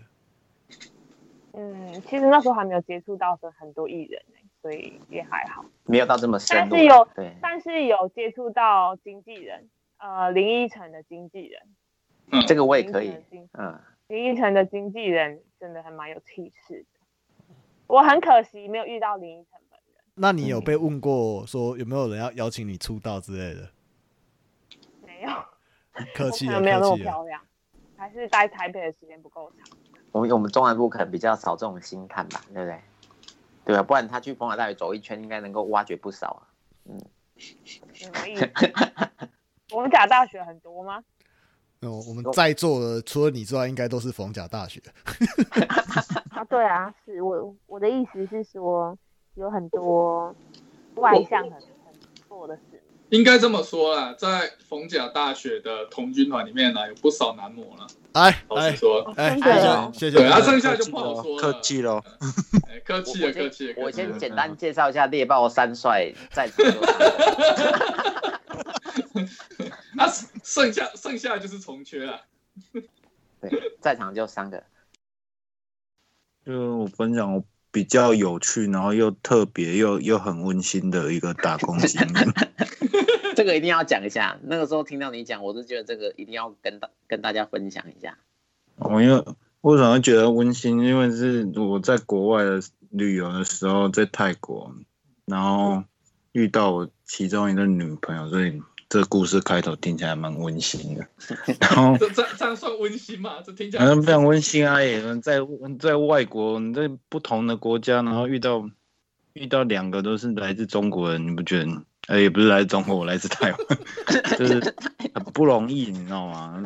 [1.54, 5.64] 嗯，其实那时候还没有接触到很很多艺人、欸、所以也还好。
[5.84, 11.62] 没有到这么深但是有对，但是有接触到经纪人，呃，林依晨的经纪人，
[12.32, 13.14] 嗯，这个我也可以
[13.54, 17.56] 嗯，林依晨的经纪人真的还蛮有气势的。
[17.88, 23.70] 我很可惜没有遇到林依晨本人，那你有被问过说有没有人要邀请你出道之类的？
[25.06, 25.30] 没有，
[26.14, 26.90] 客气没有那。
[26.90, 27.42] 么漂亮，
[27.96, 29.78] 还是待台北的时间不够长。
[30.12, 32.80] 我们我们中南部可能比较少这种星探吧，对不对？
[33.66, 36.42] 对啊，不然他去逢甲大学走一圈，应该能够挖掘不少啊。
[37.66, 38.52] 什么意思？
[39.72, 41.04] 我 们假大学很多吗？
[41.86, 44.82] 哦，我们在座的除了你之外，应该都是逢甲大学。
[46.30, 48.98] 啊，对啊，是我我的意思是说，
[49.36, 50.36] 有很多
[50.96, 52.82] 外向很很不错的事。
[53.10, 57.86] 应该这么说啦，在逢甲大学的童军团里面呢，有不少男模了。
[58.14, 60.18] 哎哎老实说，哎，真谢谢的谢谢。
[60.18, 61.42] 对啊，谢谢剩下就不好说了。
[61.42, 62.02] 客气喽。
[62.68, 63.74] 哎，客气了，客气。
[63.78, 66.50] 我先简单介绍一下猎豹三帅在
[69.98, 70.08] 啊，
[70.44, 72.22] 剩下剩下就是重缺了。
[73.42, 74.64] 对，在场就三个。
[76.46, 82.34] 就我分享我比较有趣，然后又特别又又很温馨的一个打工经验。
[83.36, 84.38] 这个一定要讲一下。
[84.44, 88.18] 那个时候听到你讲，我是觉得这个一定要跟大跟大家分享一下。
[88.76, 89.26] 我因为
[89.62, 90.84] 为什么觉得温馨？
[90.84, 94.76] 因为是我在国外的旅游的时候，在泰国，
[95.26, 95.84] 然后
[96.34, 98.62] 遇到我其中一个女朋友，所以
[98.94, 101.04] 这个故事开头听起来蛮温馨的。
[101.60, 103.42] 然后这这这样算温馨吗？
[103.44, 104.80] 这听起来好像非常温馨啊！
[104.84, 105.40] 也在
[105.80, 108.70] 在外国，你在不同的国家，然后遇到
[109.34, 111.72] 遇到两个都是来自中国人，你不觉得？
[112.06, 113.80] 呃，也不是来自中国，我来自台湾，
[114.38, 114.76] 就是
[115.16, 116.64] 很不容易，你知道吗？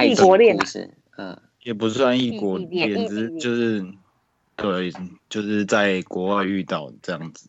[0.00, 0.56] 异国恋
[1.16, 3.84] 嗯，也不算异国恋只是恋就是
[4.54, 4.92] 对，
[5.28, 7.48] 就是在国外遇到这样子。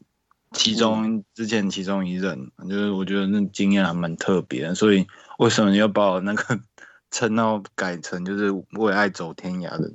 [0.51, 5.05] 其中之前其中一任，就是我觉得那经验还蛮特别的，所以
[5.37, 6.59] 为什么要把我那个
[7.11, 9.91] 称号改成就是为爱走天涯的，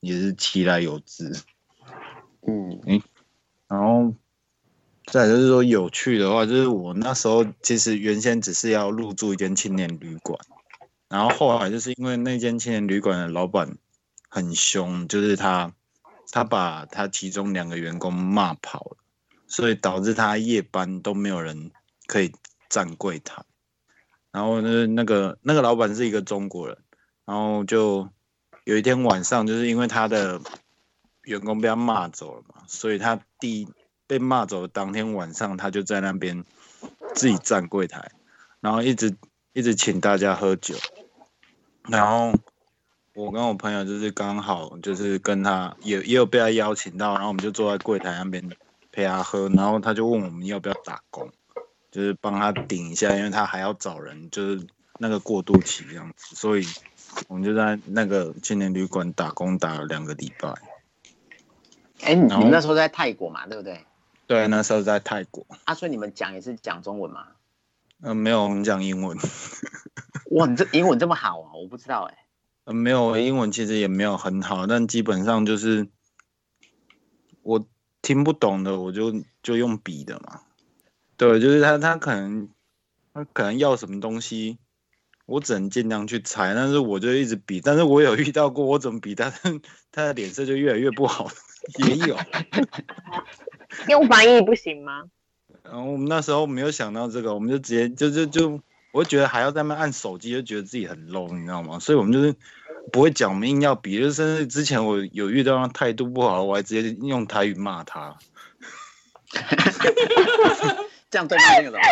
[0.00, 1.32] 也是其来有之。
[2.46, 3.02] 嗯，
[3.68, 4.14] 然后
[5.06, 10.38] 再就是说有趣的话，就是我那时候其实原先只是要入住一间青年旅馆，
[11.08, 13.78] 然后后来就是因为那间青年旅馆的老板
[14.28, 15.72] 很凶，就是他
[16.30, 18.96] 他把他其中两个员工骂跑了，
[19.54, 21.70] 所以导致他夜班都没有人
[22.08, 22.32] 可以
[22.68, 23.44] 站柜台。
[24.32, 26.76] 然后呢，那个那个老板是一个中国人，
[27.24, 28.08] 然后就
[28.64, 30.40] 有一天晚上，就是因为他的
[31.22, 33.68] 员工被他骂走了嘛，所以他第
[34.08, 36.44] 被骂走的当天晚上，他就在那边
[37.14, 38.10] 自己站柜台，
[38.58, 39.14] 然后一直
[39.52, 40.74] 一直请大家喝酒，
[41.88, 42.32] 然后
[43.14, 48.50] 我跟我朋友就是刚好就是跟他也也有被他邀请到，然后我们就坐在柜台那边
[48.94, 51.28] 陪他喝，然后他就问我们要不要打工，
[51.90, 54.64] 就是帮他顶一下，因为他还要找人，就是
[55.00, 56.64] 那个过渡期这样子，所以
[57.26, 60.54] 我们就在那个青年旅馆打工打了两个礼拜。
[62.02, 63.84] 哎，你们那时候在泰国嘛，对不对？
[64.28, 67.26] 对，那时候在泰国，啊，所以你们讲也是讲中文吗？
[68.00, 69.18] 呃，没有我们讲英文，
[70.30, 72.18] 哇，你这英文这么好啊，我不知道哎、
[72.66, 75.88] 呃，没有英文其实也没有很好，但基本上就是
[77.42, 77.66] 我
[78.04, 80.42] 听不懂的，我就就用笔的嘛。
[81.16, 82.50] 对，就是他他可能
[83.14, 84.58] 他可能要什么东西，
[85.24, 89.32] 我只能尽量去猜，但是我就一直比，但是我有遇到过，我怎么比他
[89.90, 91.30] 他的脸色就越来越不好，
[91.78, 92.16] 也有。
[93.88, 95.04] 用翻译不行吗？
[95.62, 98.60] 然后我们那时候没有想到这个，我们就直接就就就，
[98.92, 101.78] 我就觉得还要在那边按手机，就觉得自己很 low，你知道吗？
[101.78, 102.34] 所以我们就是
[102.92, 108.16] 不会讲，我们硬要比，就是甚至之前我有遇到他态度不好，我还直接用台语骂他，
[111.10, 111.86] 这样对方听得懂吗？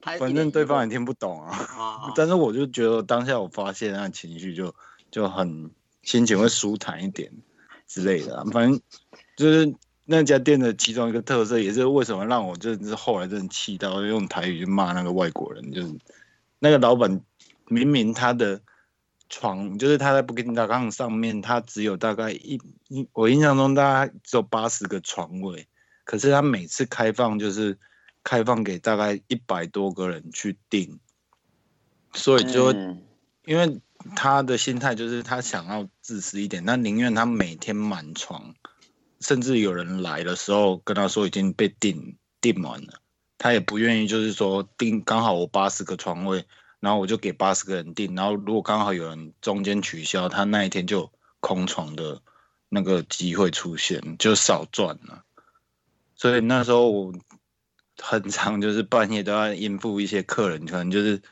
[0.00, 1.56] 他反正对方也听不懂啊。
[1.56, 4.74] 啊， 但是我就觉得当下我发现那情绪就
[5.10, 5.70] 就很
[6.02, 7.30] 心情会舒坦一点
[7.86, 8.80] 之类的啊、反正
[9.36, 15.94] 就是那家店的其中一个特色，也是为什么让我就是后来真的气到用台语去骂那个外国人，就是
[16.58, 17.20] 那个老板
[17.68, 18.60] 明明他的
[19.32, 25.66] 床就是他在 Booking.com 上面，他只有大概一一我印象中大概只有八十个床位，
[26.04, 27.78] 可是他每次开放就是
[28.22, 31.00] 开放给大概一百多个人去订。
[32.12, 33.02] 所以就、嗯
[33.44, 33.80] 因为
[34.14, 38.54] 他的心态就是他想要自私一点，他宁愿他每天满床，
[39.18, 43.00] 甚至有人来的时候跟他说已经被订订满了，
[43.38, 46.44] 他也不愿意就是说订刚好我八十个床位，
[46.82, 52.20] 然后我就给八十个人订，然后如果刚好有人中间取消，他那一天就空床的
[52.68, 55.22] 那个机会出现，就少赚了。
[56.16, 57.14] 所以那时候我
[58.00, 61.22] 很长就是半夜都要应付一些客人，可能就是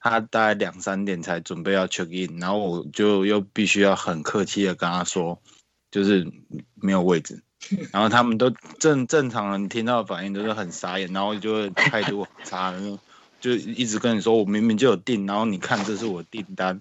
[0.00, 5.42] 他大概两三点才准备要 check in，然后我就又必须要很客气的跟他说，
[5.90, 6.32] 就是
[6.74, 7.42] 没有位置，
[7.92, 12.98] 然后他们都正正常人听到的反应都是很傻眼，然后就会态度很差，然后
[13.40, 16.80] 就一直跟你说我明明就有订，然后你看这是我订单，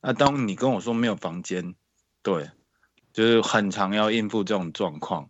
[0.00, 1.74] 那当你跟我说没有房间，
[2.22, 2.50] 对，
[3.12, 5.28] 就是很常要应付这种状况。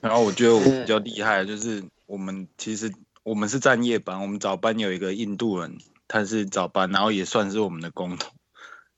[0.00, 2.92] 然后我觉得我比较厉害，就是我们其实
[3.24, 8.30] 我们是站夜班，我们早班有一个印度人，他是早班，然后也算是我们的工头。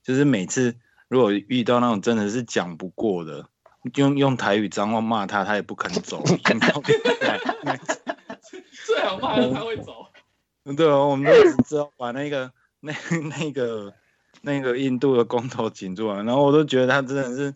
[0.03, 0.75] 就是每次
[1.07, 3.49] 如果遇到那种真的是讲不过的，
[3.95, 6.23] 用用台语脏话骂他，他也不肯走。
[8.85, 10.05] 最好骂人他会走。
[10.63, 12.93] 对啊，我们都只知道把那个那
[13.39, 13.93] 那个
[14.41, 17.55] 那个印度的工头请出来，然后我都觉得他真的是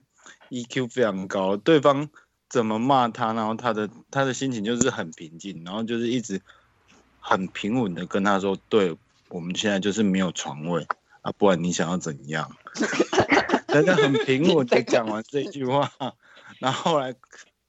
[0.50, 2.10] EQ 非常高，对方
[2.50, 6.42] 怎么骂他，然后他的他的心情就是很平静，然后就是一直
[7.20, 8.98] 很平稳的跟他说，对
[9.30, 10.88] 我们现在就是没有床位
[11.22, 12.56] 啊，不然你想要怎样？
[13.68, 15.92] 真的很平稳的讲完这句话，
[16.60, 17.14] 然后后来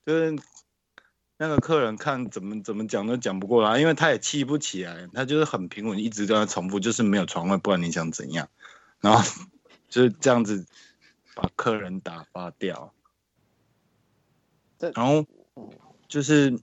[0.05, 0.39] 就是
[1.39, 8.49] 那个客人看怎么怎么讲都讲不过来，因为他也气不起来，他就是很平稳，一直跟他重复，就是没有床位，不然你想怎样？
[9.01, 9.23] 然后
[9.89, 10.67] 就是这样子
[11.35, 12.95] 把客人打发掉。
[14.79, 15.27] 这然后
[16.09, 16.59] 就是，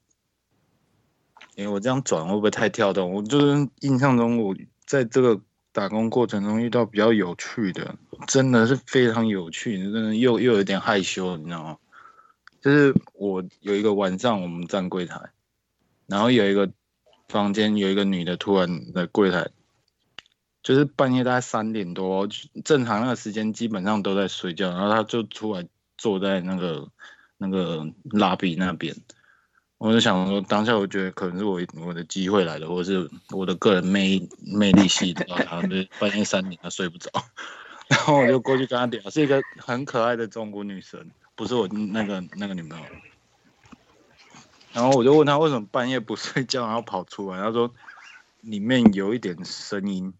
[1.56, 3.14] 诶、我这样转会不会太跳动？
[3.14, 4.56] 我就是印象中我
[4.86, 5.40] 在这个
[5.72, 7.96] 打工过程中遇到比较有趣的，
[8.28, 11.78] 真的是非常有趣，真的又又有点害羞，你知道吗？
[12.64, 15.20] 就是我有一个晚上我们站柜台，
[16.08, 16.72] 然后有一个
[17.28, 19.50] 房间有一个女的突然在柜台，
[20.62, 22.26] 就是半夜大概三点多，
[22.64, 26.88] 正常那个时间基本上都在睡觉，然后她就出来坐在那个
[27.38, 28.96] 那个拉比那边，
[29.78, 37.12] 我就想说，当下我觉得可能是我我的机会来了，或者是我的个人魅魅力吸引到她，就半夜三点她睡不着，
[37.90, 41.12] 然后我就过去跟她聊，是一个很可爱的中国女生，
[41.44, 42.86] 不是我那个那个女朋友。
[44.72, 47.70] 然后我就问她为什么半夜不睡觉，然后跑出来，她说
[48.40, 50.14] 里面有一点声音。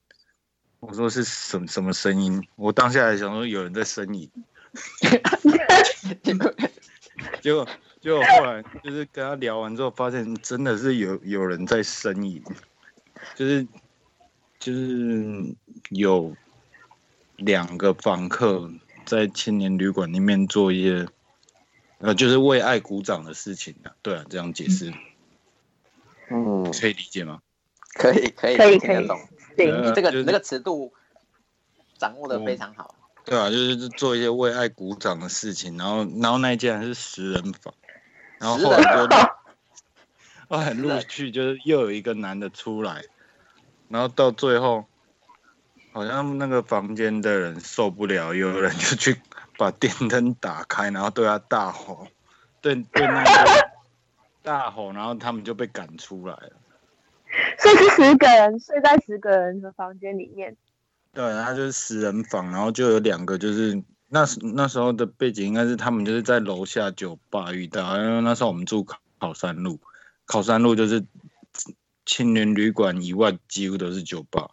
[0.82, 2.46] 我说是什么什么声音？
[2.58, 4.30] 我当下还想说有人在呻吟，
[7.42, 7.66] 结果
[8.02, 12.44] 结果后来就是跟他聊完之后，发现真的是有有人在呻吟，
[13.34, 13.66] 就是
[14.60, 15.56] 就是
[15.92, 16.36] 有
[17.38, 18.70] 两个房客
[19.06, 21.08] 在青年旅馆里面做一些
[22.00, 23.92] 呃，就是为爱鼓掌的事情啊。
[24.02, 24.94] 对啊，这样解释。
[26.30, 27.42] 嗯，可以理解吗？
[27.94, 28.96] 可以可以可以可以。
[28.96, 29.20] 听得懂，
[29.56, 30.92] 对，呃就是这个那个尺度
[31.98, 32.96] 掌握的非常好。
[33.24, 37.74] 对啊，就是做一些为爱鼓掌的事情，然后然后那一间还是十人房，
[38.40, 39.16] 然后后来就
[40.50, 43.06] 后来陆续就是又有一个男的出来，
[43.88, 44.86] 然后到最后
[45.94, 49.16] 好像那个房间的人受不了，有人就去
[49.58, 52.08] 把电灯打开，然后对他大吼，
[52.62, 53.70] 对对那个
[54.42, 56.52] 大吼，然后他们就被赶出来了。
[57.60, 60.56] 所以是十个人睡在十个人的房间里面，
[61.14, 69.80] 对，他就是十人房，然后就有两个，就是那时那时候的背景应该是他们就是在楼下酒吧遇到，因为那时候我们住考考山路，
[70.26, 71.06] 考山路就是
[72.06, 74.50] 青年旅馆以外几乎都是酒吧，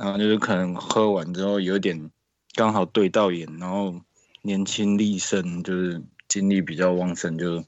[0.00, 2.10] 然后就是可能喝完之后有点
[2.54, 4.00] 刚好对到眼，然后
[4.40, 7.62] 年轻力盛，就是精力比较旺盛，就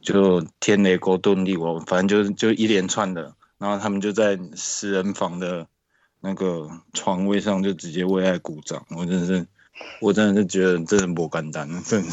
[0.00, 5.66] 就天雷勾动地火，反正就是就一连串的，然后他们就在十人房的
[6.20, 9.46] 那个床位上就直接为爱鼓掌，我真的是，
[10.00, 12.08] 我真的是觉得真的不简单，真的。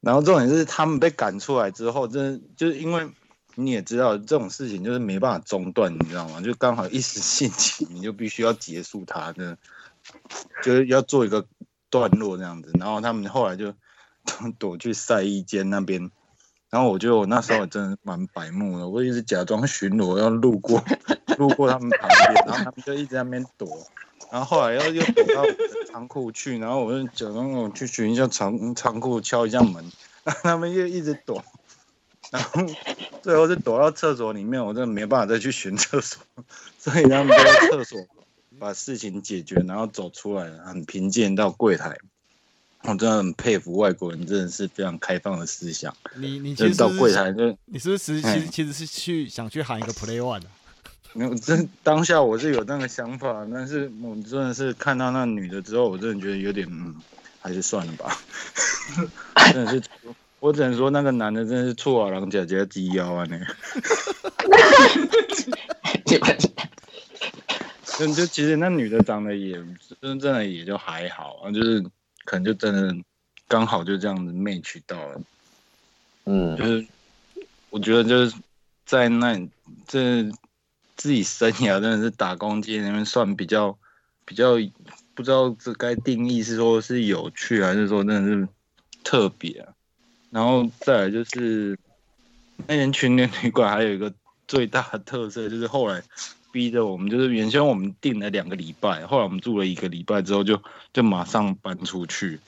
[0.00, 3.08] 然后重点是他们被赶出来之后，真的就是因为
[3.54, 6.40] 你也知道这种事情就是没办法中断，你知道吗？
[6.40, 9.56] 就刚好一时兴起，你就必须要结束它，的
[10.62, 11.46] 就是要做一个
[11.90, 12.70] 段落这样子。
[12.78, 13.74] 然后他们后来就
[14.58, 16.10] 躲去晒衣间那边。
[16.70, 20.82] 然后我就那时候真的蛮白目的，我一直假装巡逻要路过，
[21.36, 23.68] 路过他们旁边，然后他们就一直在那边躲，
[24.30, 25.44] 然后后来又又躲到
[25.92, 29.84] 仓库去，然后我就假装我去巡一下仓仓库，敲一下门，
[30.24, 31.44] 然后他们又一直躲，
[32.32, 32.66] 然后
[33.22, 36.20] 最后是躲到厕所里面，我真的没办法再去寻厕所，
[36.80, 38.00] 所以他们就在厕所
[38.58, 41.96] 把事情解决，然后走出来，很平静到柜台。
[42.84, 45.94] 我真的很佩服外国人，真的是非常开放的思想。
[46.16, 50.46] 你你其就到实是柜台就你是不是其实其哎实是去想去喊一个 play one 的、
[51.12, 56.96] 没有，真当下我是有那个想法，但是我真的是看到那女的之后，我真的觉得有点，嗯，
[57.40, 58.18] 还是算了吧。
[59.52, 59.82] 真的是，
[60.42, 63.46] 我只能说那个男的真的是错啊，狼姐姐鸡腰啊，那个。
[66.04, 66.36] 基 本
[67.96, 69.54] 就就其实那女的长得也
[70.00, 71.80] 真真的也就还好啊，就是
[72.24, 72.92] 可能就真的
[73.46, 75.20] 刚好就这样子 match 到了。
[76.24, 76.84] 嗯就是
[77.70, 78.34] 我觉得就是
[78.84, 79.40] 在那
[79.86, 80.24] 这
[80.96, 83.78] 自己生涯真的是打工界里面算比较
[84.24, 84.54] 比较
[85.14, 88.48] 不知道这该定义是说是有趣还是说真的是
[89.04, 89.72] 特别啊、
[90.32, 91.78] 然后再来就是
[92.66, 94.12] 那间群联旅馆还有一个
[94.48, 96.02] 最大的特色就是后来
[96.50, 100.60] 逼着我们就是原先我们订了两个礼拜，后来我们住了一个礼拜之后就
[100.92, 102.40] 就马上搬出去。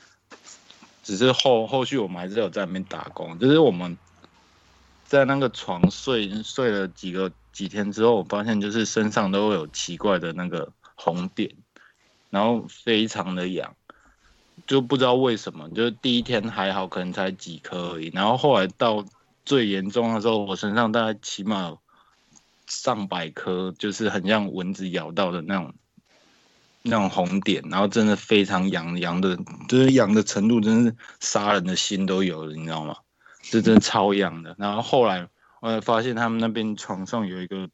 [1.02, 3.96] 只是后后续我们还是有在那边打工，就是我们
[5.04, 11.50] 在那个床睡睡了几个几天之后，我发现就是身上都会有奇怪的那个红点，
[12.30, 13.76] 然后非常的痒，
[14.66, 19.04] 就不知道为什么，就是第一天还好，可能才几颗而已，然后后来到
[19.44, 21.76] 最严重的时候，我身上大概起码
[22.66, 25.74] 上百颗，就是很像蚊子咬到的那种
[26.82, 29.38] 那种红点，然后真的非常痒，痒的，
[29.68, 32.96] 就是痒的程度，真是杀人的心都有了，你知道吗？
[33.42, 34.54] 这真的超痒的。
[34.58, 35.28] 然后后来
[35.60, 37.68] 我才发现他们那边床上有一个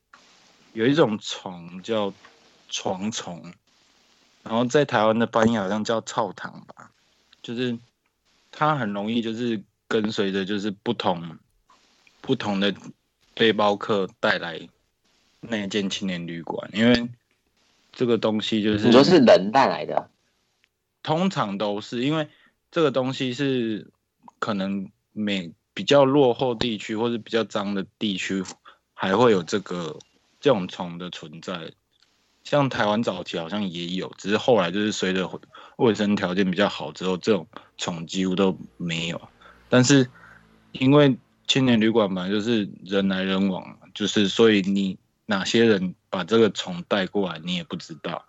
[0.73, 2.13] 有一种虫叫
[2.69, 3.53] 床虫，
[4.51, 6.91] 然后在台湾的翻译好像叫草糖吧，
[7.41, 7.79] 就是
[8.51, 11.39] 它很容易就是跟随着就是不同
[12.21, 12.75] 不同的
[13.33, 14.69] 背包客带来
[15.39, 17.09] 那间青年旅馆，因为
[17.93, 20.11] 这个东西就是你说是人带来的，
[21.05, 22.29] 通常都是因为
[22.73, 23.87] 这个东西是
[24.41, 28.43] 可能每比较落后地区或者比较脏的地区
[28.95, 29.97] 还会有这个
[30.41, 31.71] 这种虫的存在。
[32.51, 35.31] 像台湾早期好像也有，只是后来就是随着
[35.77, 37.47] 卫生条件比较好之后，这种
[37.79, 39.21] 虫几乎都没有。
[39.69, 40.11] 但是
[40.73, 48.25] 因为青年旅馆嘛就是人来人往，就是所以你哪些人把这个虫带过来，你也不知道。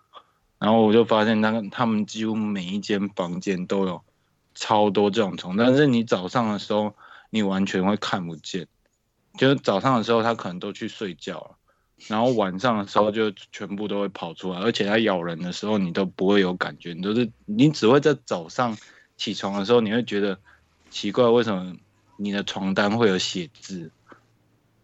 [0.60, 4.00] 然后我就发现，那个他们几乎每一间房间都有
[4.54, 6.94] 超多这种虫，但是你早上的时候
[7.30, 8.68] 你完全会看不见，
[9.36, 11.56] 就是早上的时候它可能都去睡觉了，
[12.08, 18.76] 然后晚上的时候就全部都会跑出来，而且它咬人的时候你都不会有感觉，你都是你只会在早上
[19.16, 20.38] 起床的时候你会觉得
[20.90, 21.76] 奇怪，为什么
[22.16, 23.90] 你的床单会有血渍？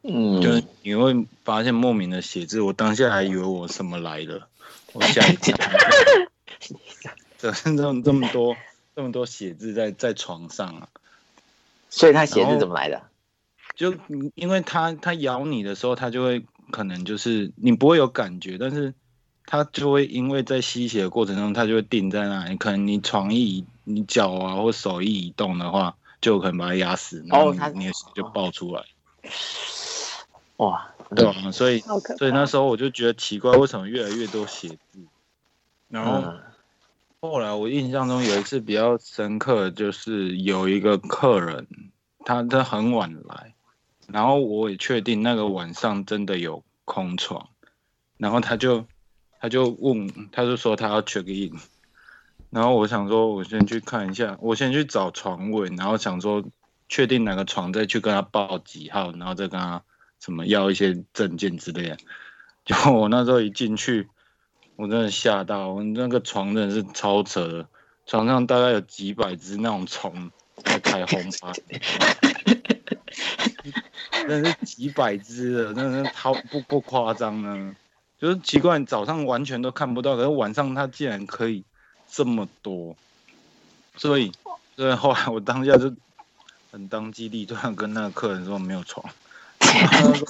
[0.02, 4.48] 嗯，就是你会发现莫名的血渍，我当下还以为我什么来了，
[4.92, 5.56] 我吓一跳，
[7.36, 8.56] 怎么这么这么多
[8.94, 10.88] 这么多血渍在 在床上啊？
[11.90, 13.02] 所以它血渍怎么来的？
[13.74, 13.94] 就
[14.34, 18.94] 因为它它咬你的时候，它就会可能就是你不会有感觉，但是
[19.44, 22.56] 它就会因为在吸血的过程中，它就会定在那里。
[22.56, 28.84] 可能你床一移，你脚啊或手一移动的话，就有可能把它压死，然后它你的血就爆出来。
[30.56, 31.52] 哇，对吧？
[31.52, 31.80] 所以
[32.18, 35.06] 所以那时候我就觉得奇怪，为什么越来越多血字？
[35.88, 36.40] 然后嗯
[37.20, 41.66] 后来我印象中有一次比较深刻，就是有一个客人，
[42.24, 43.54] 他他很晚来，
[44.10, 47.50] 然后我也确定那个晚上真的有空床，
[48.16, 48.86] 然后他就
[49.38, 51.58] 他就问，他就说他要 check in，
[52.50, 56.42] 然后我想说我先去看一下，我先去找床位，然后想说
[56.88, 59.82] 确定哪个床再去跟他报几号，然后再跟他
[60.18, 61.98] 什么要一些证件之类的。
[62.64, 64.08] 结果我那时候一进去，
[64.76, 67.68] 我真的吓到，我那个床真的是超扯的，
[68.06, 70.30] 床上大概有几百只那种虫
[70.64, 71.52] 在开轰趴，
[74.28, 77.76] 真是几百只的，真的是超不不夸张呢。
[78.18, 81.64] 就是奇怪，早上完全都看不到，可是晚上它竟然可以
[82.10, 82.96] 这么多，
[83.96, 84.32] 所以，
[84.76, 85.94] 所以后来我当下就
[86.72, 89.08] 很当机立断跟那个客人说没有床，
[89.60, 90.26] 然后他说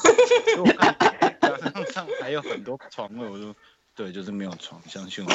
[0.65, 0.95] 我看
[1.41, 3.57] 早上还有很多床位，我说
[3.95, 5.33] 对，就是没有床，相信我，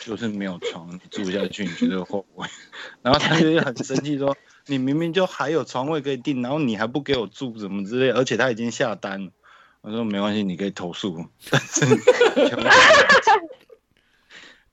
[0.00, 2.46] 就是没有床，你住下去你绝对后悔。
[3.02, 4.36] 然后他就很生气说，
[4.70, 9.32] 你明明就还有床位可以订，然后你还不给我住，什么之类，而且他已经下单了。
[9.80, 11.84] 我说没关系，你可以投诉，但 是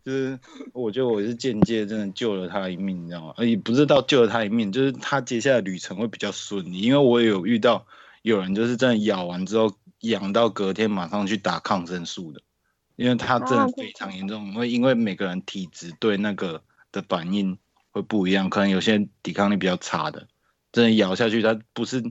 [0.06, 0.40] 就是
[0.72, 3.34] 我觉得我是间接真的救了他一命，你知道吗？
[3.44, 7.88] 也不是到救了他一命，就是他接下来旅程会比较顺利，因为我也有遇到
[8.22, 12.42] 有人就是真的咬完之后痒到隔天马上去打抗生素的，
[12.96, 17.58] 因为他真的啊非常严重，会因为每个人体质对那个的反应
[17.98, 20.28] 会不一样，可能有些人抵抗力比较差的，
[20.72, 22.02] 真的咬下去它不是，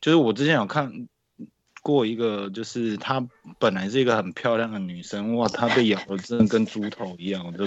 [0.00, 1.08] 就是我之前有看。
[1.82, 3.24] 过一个，就是她
[3.60, 7.64] 本来是一个很漂亮的女生，哇，她被咬的真的跟猪头一样，我就，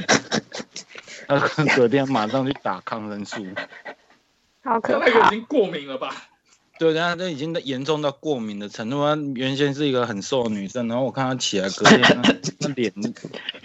[1.26, 1.40] 她
[1.74, 3.46] 隔天马上去打抗生素，
[4.62, 5.30] 好可那个已！
[5.30, 6.14] 经过敏了吧？
[6.78, 8.98] 对，她都已经严重到过敏的程度。
[9.06, 12.94] 她原先是一个很瘦的女生，然后我看她起来隔天那那脸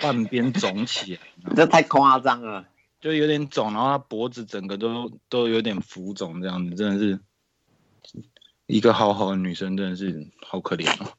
[0.00, 2.64] 半边肿起来，这太夸张了。
[3.04, 7.20] 就有点肿，然后她脖子整个都都有点浮肿，这样子真的是
[8.66, 11.12] 一个好好的女生，真的是好可怜哦。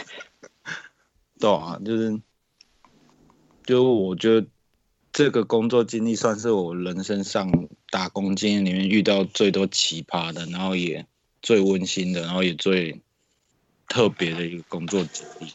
[1.38, 2.20] 对啊，就是，
[3.64, 4.48] 就我觉得
[5.12, 11.06] 这个工作经历算是我人生上打工经验里面遇到最多奇葩的，然后也
[11.40, 13.00] 最温馨的，然后也最
[13.86, 15.52] 特别的一个工作经历，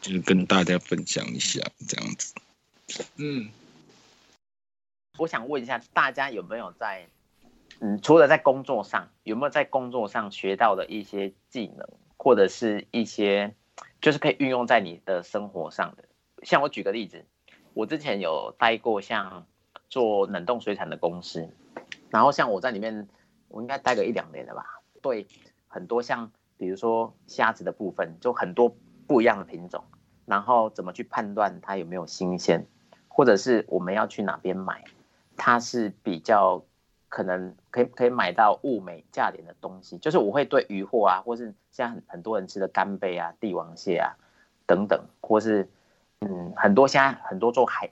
[0.00, 2.32] 就是跟大家分享一下这样子。
[3.16, 3.48] 嗯，
[5.16, 7.06] 我想问一下，大家有没有在，
[7.80, 13.54] 嗯，除了在工作上，有没有在工作上学到的一些技能，或者是一些
[14.00, 16.04] 就是可以运用在你的生活上的？
[16.42, 17.24] 像我举个例子，
[17.74, 19.46] 我之前有待过像
[19.88, 21.48] 做冷冻水产的公司，
[22.10, 23.08] 然后像我在里面，
[23.46, 24.82] 我应该待个一两年了吧。
[25.00, 25.28] 对，
[25.68, 28.74] 很多像比如说虾子的部分，就很多
[29.06, 29.84] 不一样的品种，
[30.26, 32.66] 然后怎么去判断它有没有新鲜，
[33.06, 34.84] 或者是我们要去哪边买，
[35.36, 36.64] 它是比较
[37.08, 39.98] 可能可以可以买到物美价廉的东西。
[39.98, 44.16] 就是我会对鱼货啊，或是现在很很多人吃的干贝啊、帝王蟹啊
[44.66, 45.68] 等等，或是
[46.20, 47.90] 嗯很多现在很多做海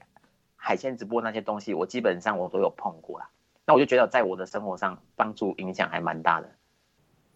[0.57, 3.29] 海鲜直播那些东西，我基本上我都有碰过啦。
[3.65, 6.51] 那我就觉得在我的生活上帮助影响还蛮大的，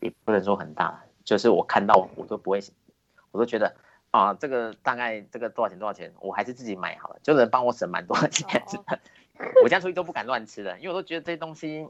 [0.00, 2.60] 也不能说很大，就是我看到我都不会，
[3.30, 3.76] 我都觉得
[4.10, 8.62] 啊，这个大概这个多少钱多少钱，我还是自己买好了，就能帮我省蛮多钱。
[9.62, 11.86] 我这样出去都不敢乱吃的，因为我都觉得这些东西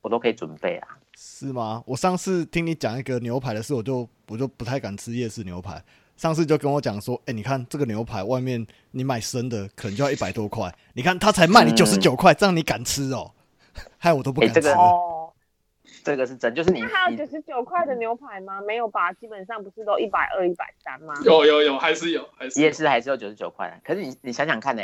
[0.00, 0.88] 我都可以准备啊。
[1.16, 1.82] 是吗？
[1.86, 5.82] 我上次听你讲一个牛排的事，我就我就不太敢吃夜市牛排。
[6.16, 13.32] 上次就跟我讲说，哎、你看这个牛排外面你买生的可能就要一百多块，你看他才卖你嗯九十九块，这样你敢吃哦？
[13.98, 14.58] 害我都不敢吃。
[14.58, 15.32] 哎这个哦，
[16.02, 18.62] 这个是真，就是你那还有九十九块的牛排吗？
[18.62, 19.12] 没有吧？
[19.12, 21.14] 基本上不是都一百二、一百三吗？
[21.22, 23.78] 有有有，还是有，还是夜市还是有九十九块的。
[23.84, 24.82] 可是你你想想看呢、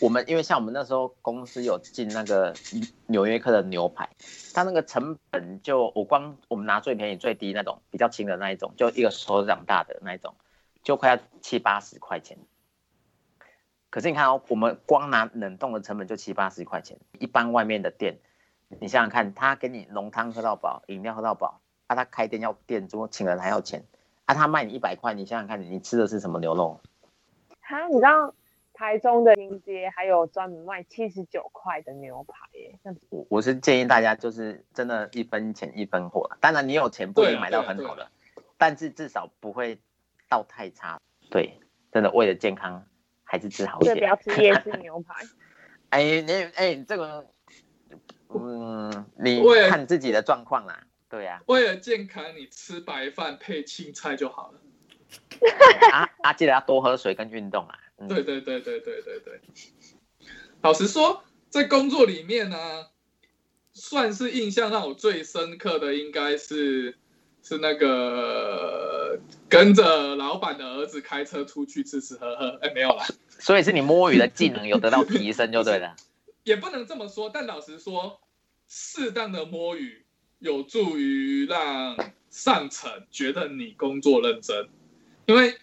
[0.00, 2.54] 我们因为像我们那时候公司有进那个
[3.06, 4.08] 纽约客的牛排，
[4.52, 10.34] 它那个成本就我光我们拿最便宜最低那种比较轻的那一种，就一个手掌大的那一种，
[10.82, 12.36] 就快要七八十块钱。
[13.88, 18.18] 可是你看哦，我们光拿冷冻的成本就七八十块钱，一般外面的店，
[18.80, 23.82] 你想想看，他给你浓汤喝到饱，饮料喝到饱，啊，他开店要店租，请人还要钱，
[24.26, 26.78] 啊，他卖你一百块，你想想看，你吃的是什么牛肉？
[27.62, 28.34] 哈，你知道
[28.76, 38.10] 台中的新街还有专门卖七十九块的牛排耶，我我是建议大家就是真的一分钱一分货啦当然你有钱不一定买到很好的，
[38.58, 39.78] 但是至少不会
[40.28, 41.00] 到太差。
[41.30, 41.58] 对，
[41.90, 42.86] 真的为了健康
[43.24, 44.36] 还是吃好一点，不要点。
[44.36, 45.14] 吃夜市牛排。
[45.88, 47.26] 哎，你哎这个，
[48.28, 50.86] 嗯，你看自己的状况啦。
[51.08, 54.60] 对呀、为了健康，你吃白饭配青菜就好了。
[55.92, 57.78] 啊，啊啊，记得要多喝水跟运动啊。
[57.98, 59.40] 嗯、对对对对对对对。
[60.62, 62.86] 老实说，在工作里面呢、
[63.72, 66.96] 算是印象让我最深刻的，应该是
[67.42, 69.18] 是那个
[69.48, 72.58] 跟着老板的儿子开车出去吃吃喝喝。
[72.62, 73.06] 哎，没有啦，
[73.38, 75.94] 所以是你摸鱼的技能有得到提升就对了。
[76.44, 77.30] 也不能这么说。
[77.32, 78.20] 但老实说，
[78.66, 80.04] 适当的摸鱼
[80.38, 81.96] 有助于让
[82.30, 84.68] 上层觉得你工作认真，
[85.26, 85.56] 因为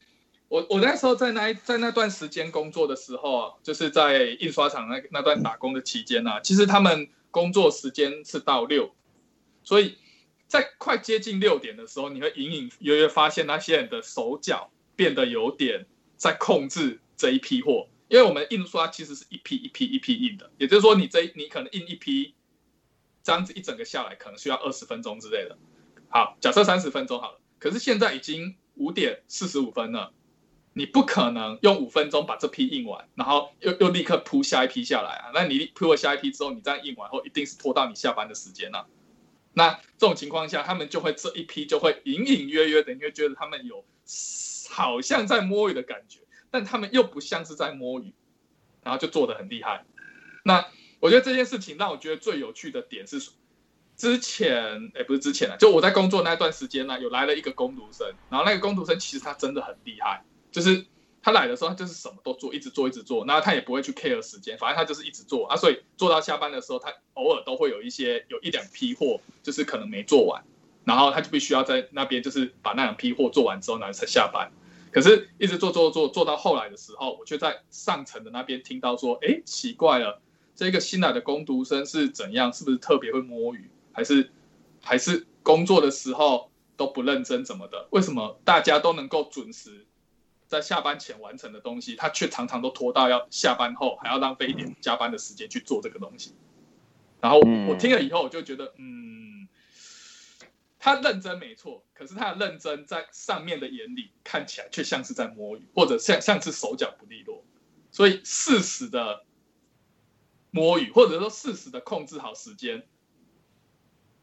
[0.53, 8.93] 我我那时候在那在那段时间工作的时候啊，就是在印刷厂那那段打工的期间呢、啊，其实他们工作时间是到六，
[9.63, 9.97] 所以
[10.45, 15.87] 在快接近六点的时候，你会隐隐约约发现那些人的手脚变得有点
[16.17, 22.35] 在控制这一批货，因为我们印刷其实是一批一批一批印的，也就是说你这你可能印一批，
[23.23, 25.57] 这样子一整个下来可能需要二十分钟之类的。
[26.09, 30.13] 好，假设三十分钟好了，可是现在已经五点四十五分了，
[30.73, 35.31] 你不可能用五分钟把这批印完，然后又又立刻铺下一批下来啊。
[35.33, 38.87] 那你铺了下一批之后，你这样印完后，一定是拖到你下班的时间了、
[39.53, 43.85] 那这种情况下，他们就会这一批就会隐隐约约的，你会觉得他们有
[44.71, 46.19] 好像在摸鱼的感觉，
[46.49, 48.13] 但他们又不像是在摸鱼，
[48.81, 49.85] 然后就做的很厉害。
[50.43, 50.65] 那
[50.99, 53.31] 我觉得这件事情让我觉得最有趣的点是，
[53.95, 60.23] 之前哎不是之前啊，就我在工作那段时间呢、有来了一个工读生，然后那个工读生其实他真的很厉害，
[60.53, 60.85] 就是
[61.21, 70.41] 他来的时候他就是什么都做，一直做一直做，那他也不会去 care 时间，反正他就是一直做啊，所以做到下班的时候，他偶尔都会有一些有一两批货，就是可能没做完，
[70.85, 74.49] 然后他就必须要在那边就是把那两批货做完之后，然后才下班。
[74.91, 80.21] 可是，一直做做做做到后来的时候，我却在上层的那边听到说，哎，奇怪了，
[80.55, 82.53] 这个新来的工读生是怎样？
[82.53, 84.29] 是不是特别会摸鱼，还是
[84.83, 87.87] 还是工作的时候都不认真怎么的？
[87.89, 89.83] 为什么大家都能够准时
[90.53, 96.35] 在下班前完成的东西，他却常常都拖到要下班后还要浪费一点加班的时间去做这个东西？
[97.19, 99.47] 然后嗯我听了以后，我就觉得，嗯，
[100.77, 107.43] 他认真没错，可是他的认真在上面的眼里看起来却像是在摸鱼，或者像像是手脚不利落。
[107.89, 109.25] 所以适时的
[110.51, 112.83] 摸鱼，或者说适时的控制好时间，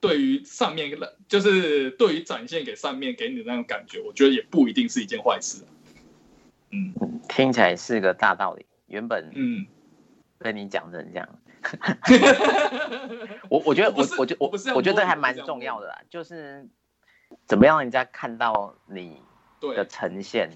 [0.00, 5.66] 对于上面的，就是对于展现给上面给你的那种感觉，我觉得也不一定是一件坏事、啊。
[6.70, 8.66] 嗯听起来是个大道理。
[8.86, 9.66] 原本嗯，
[10.38, 11.28] 跟你讲成这样，
[13.48, 16.68] 我我觉得我我我觉我我不是我觉得还蛮重要的啦，就是
[17.46, 19.22] 怎么样让人家看到你
[19.60, 20.50] 的，呈现，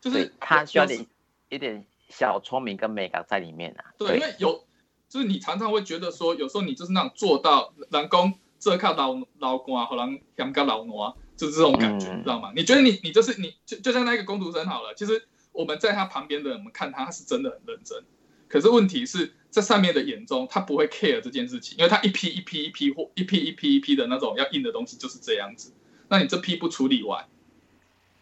[0.00, 1.06] 就是他需要有点
[1.48, 3.92] 一点小聪明跟美感在里面啊。
[3.98, 4.64] 对，因为有
[5.08, 12.52] 就是你常常会觉得说，有时候你就是那种做到人工这靠老老瓜和人养个老挪，就是这种感觉，嗯你知道吗？
[12.54, 18.02] 你觉得你你就是你就就像那个工读生好了，其实我们在他旁边的人，我们看他他是真的很认真，
[18.48, 25.72] 可是问题是在上面的眼中，他不会 care 这件事情，因为他一批一批一批货一批一批一批的那种要印的东西就是这样子，
[26.08, 27.26] 那你这批不处理完，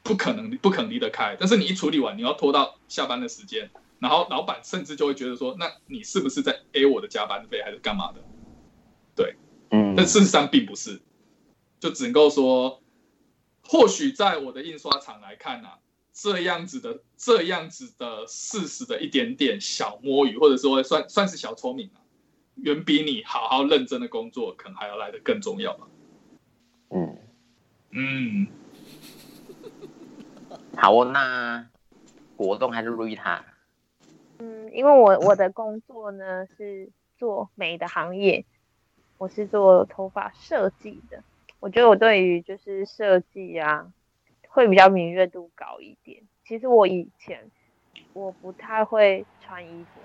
[0.03, 3.70] 不可能不可能离得开，但是你一处理完，你要拖到下班的时间。
[4.01, 8.20] 然后老板甚至就会觉得说，那你是不是在 A 我的加班费，还是干嘛的？
[9.72, 11.01] 嗯，但事实上并不是，
[11.78, 12.83] 就只能够说，
[13.62, 15.78] 或许在我的印刷厂来看啊，
[16.13, 22.03] 这样子的这样子的事实的一点点小摸鱼，或者说算算是小聪明啊，
[22.57, 25.87] 远比你好好认真的工作可能还要来的更重要吧。
[26.91, 27.17] 嗯，
[27.91, 28.47] 嗯，
[30.77, 31.69] 好哦，那
[32.37, 33.45] 果冻还是瑞塔？
[34.39, 38.45] 嗯，因为我我的工作呢是做美的行业，
[39.19, 41.23] 我是做头发设计的。
[41.61, 43.93] 我觉得我对于就是设计啊，
[44.51, 46.23] 会比较敏锐度高一点。
[46.45, 47.51] 其实我以前
[48.13, 50.01] 我不太会穿衣服，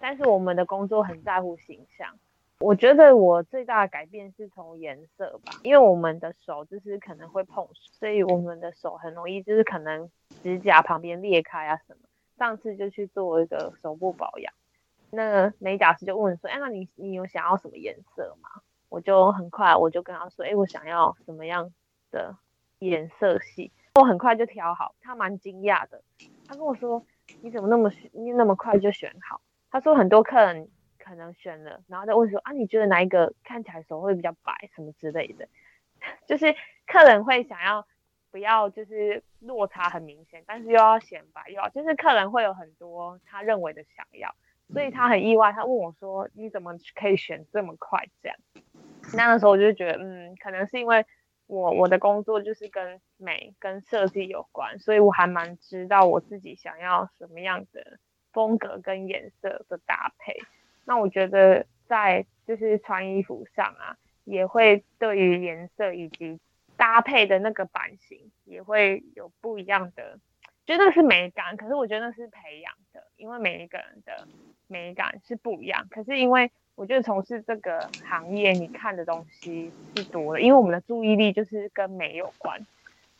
[0.00, 2.18] 但是我们的工作很在乎形象。
[2.60, 10.10] 我觉得我最大的改变是从颜色吧，因为我们的手就是可能会碰，所以我们的手很容易就是可能
[10.42, 12.00] 指甲旁边裂开啊什么。
[12.36, 14.52] 上次就去做一个手部保养，
[15.10, 18.48] 那美甲师就问说：“哎，那你你有想要什么颜色吗？”
[18.90, 21.72] 我就很快我就跟他说：“哎，我想要什么样
[22.10, 22.36] 的
[22.80, 26.00] 颜色系。”我很快就调好，他蛮惊讶的，
[26.46, 27.04] 他跟我说
[27.42, 29.40] ：“你怎么那么你那么快就选好？
[29.70, 30.68] 他说很多客人
[30.98, 35.48] 可能选了，然后再问说啊，你觉得哪一个看起来手会比较白什么之类的，
[36.26, 36.54] 就是
[36.86, 37.84] 客人会想要
[38.30, 44.32] 不要就是落差很明显，但是又要显白又要，就是客人会有很多他认为的想要，
[44.72, 48.38] 所以他很意外，他问我说你怎么可以选这么快这样？
[49.16, 51.04] 那个时候我就觉得嗯，可能是因为。
[51.48, 57.98] 我我的工作就是跟美跟设计有关，所以我还蛮知道我自己想要什么样的
[58.32, 60.36] 风格跟颜色的搭配。
[60.84, 66.38] 那我觉得在就是穿衣服上啊，也会对于颜色以及
[66.76, 70.18] 搭配的那个版型也会有不一样的，
[70.66, 71.56] 觉得是美感。
[71.56, 74.28] 可是我觉得那是培养的，因为每一个人的
[74.66, 75.88] 美感是不一样。
[75.90, 82.64] 可是因为我觉得从事这个行业，你看的东西是多了，因为我们的注意力就是跟美有关，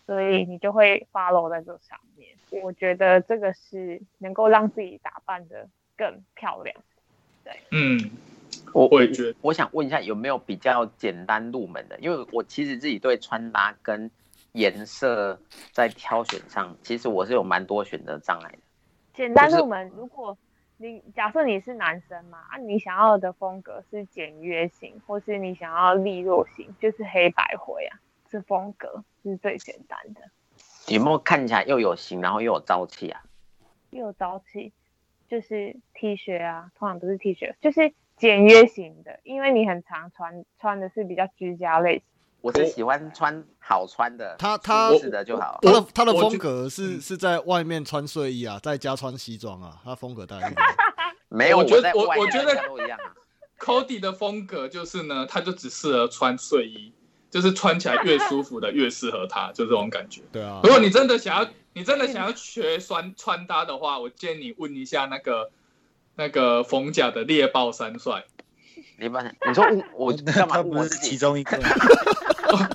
[0.06, 2.28] 所以你就会 follow 在这上面。
[2.62, 6.76] 我觉得这个是能够让自己打扮的更漂亮。
[7.42, 7.98] 对，嗯，
[8.72, 9.34] 我我也觉得。
[9.40, 11.98] 我想问一下，有没有比较简单入门的？
[11.98, 14.08] 因为我其实自己对穿搭跟
[14.52, 15.36] 颜色
[15.72, 18.58] 在挑选上，其实我是有蛮多选择障碍的。
[19.14, 20.38] 简单入门，如果。
[20.80, 27.98] 你假设你是男生嘛，啊，你想要的风格是简约型，或是你想要利落型，就是黑白灰啊，
[28.28, 30.20] 这风格是最简单的。
[30.86, 33.24] 有没有看起来又有型，然后又有朝气啊？
[33.90, 34.72] 又有朝气，
[35.26, 42.04] 就是 T 恤啊，通常不是 T 恤，就是简约型的，因为你很常穿穿的是比较居家类型。
[42.40, 45.58] 我是喜欢穿好穿的，他他的就好。
[45.60, 50.54] 他的他的风格是是在外面穿睡衣啊，在家穿西装啊，他风格大概是。
[51.28, 52.98] 没有，我觉得我我觉得都一样。
[53.58, 56.92] Cody 的风格就是呢，他就只适合穿睡衣，
[57.28, 60.22] 就是穿起来越舒服的越适合他，就这种感觉。
[60.32, 60.60] 对啊。
[60.62, 65.50] 如果你真的想要，你真的想要学穿穿搭的话，我建议你问一下那个
[66.14, 68.24] 那个冯甲的猎豹三帅。
[68.98, 70.60] 猎豹三，你说我我干嘛？
[70.60, 71.56] 我是其中一个。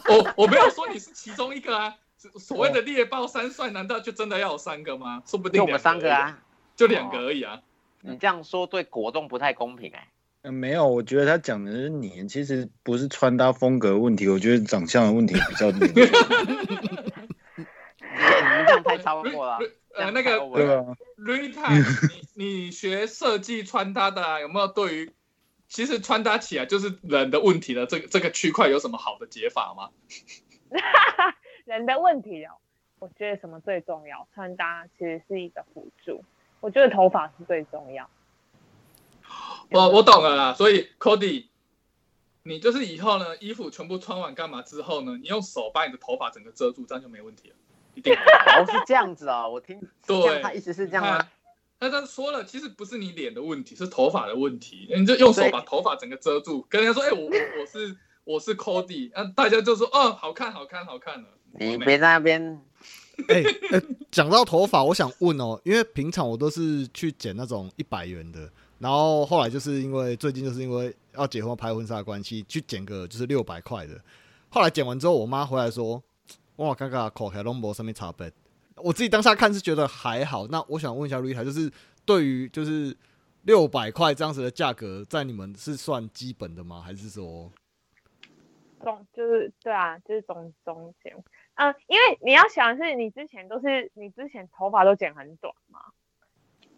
[0.08, 1.96] 我 我没有说你是其中一个啊，
[2.40, 5.22] 所谓的猎豹三帅，难道就真的要有三个吗？
[5.26, 6.40] 说不定我们三个啊，
[6.78, 7.60] 就两个而已啊。
[8.02, 10.08] 你这样说对国栋不太公平哎。
[10.44, 15.88] 嗯，没有，我觉得他讲的是你，其实不是穿搭风格问题，我觉得长相的问题比较多。
[15.88, 16.06] 你这
[18.74, 19.58] 样太超过了。
[19.96, 20.40] 呃，那个
[21.18, 25.12] ，Rita，你你学设计穿搭的，有没有对于？
[25.74, 29.90] 其实穿搭起来就是人的问题了这个这个区块有什么好的解法吗？
[31.66, 32.58] 人的问题哦，
[33.00, 34.28] 我觉得什么最重要？
[34.36, 36.24] 穿搭其实是一个辅助，
[36.60, 38.08] 我觉得头发是最重要。
[39.72, 41.48] 我我懂了啦，所以 Cody，
[42.44, 47.56] 你就是以后呢，衣服全部穿完干嘛之后呢，你用手把你的头发整个遮住，这样就没问题了。
[47.96, 51.28] 一定哦，是这样子啊，我听对，他意思是这样吗？
[51.80, 54.88] 那他说了，其实不是你脸的问题，是头发的问题。
[54.96, 57.26] 你就用手把头发整个遮住，跟人家说：“哎，我
[57.60, 61.28] 我是我是 Cody。”那大家就说：“哦，好看，好看，好看了。”
[61.60, 62.62] 你别在那边。
[63.28, 68.50] 哎哎，讲到头发，我想问哦，因为平常我都是去剪那种一百元的，
[68.80, 74.00] 然后后来就是因为最近就是因为要结婚拍婚纱的关系，去剪个就是六百块的。
[74.50, 76.02] 后来剪完之后，我妈回来说
[76.58, 78.32] ：“哇，刚刚口开龙博上面差白。”
[78.78, 81.72] 我自己当下看是觉得还好，那我想问一下 Rita，就是
[82.06, 82.96] 对于就是
[83.44, 86.82] 六百块这样子的价格，在你们是算基本的吗？
[86.82, 87.52] 还是说
[88.82, 91.16] 中就是对啊，就是中中间，
[91.56, 95.80] 嗯，因为你要想是你之前都是你之前头发都剪很短吗？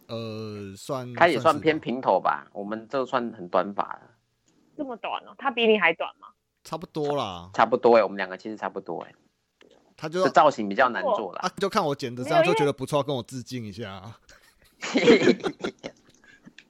[0.08, 4.02] 呃，算他也算偏平头吧，我们这算很短发了。
[4.78, 6.28] 这么短哦，他比你还短吗？
[6.64, 9.14] 差不多啦，差不多哎，我们两个其实差不多哎。
[9.98, 14.02] 他就造型比较难做了，就看我剪的这样就觉得不错，跟我致敬一下。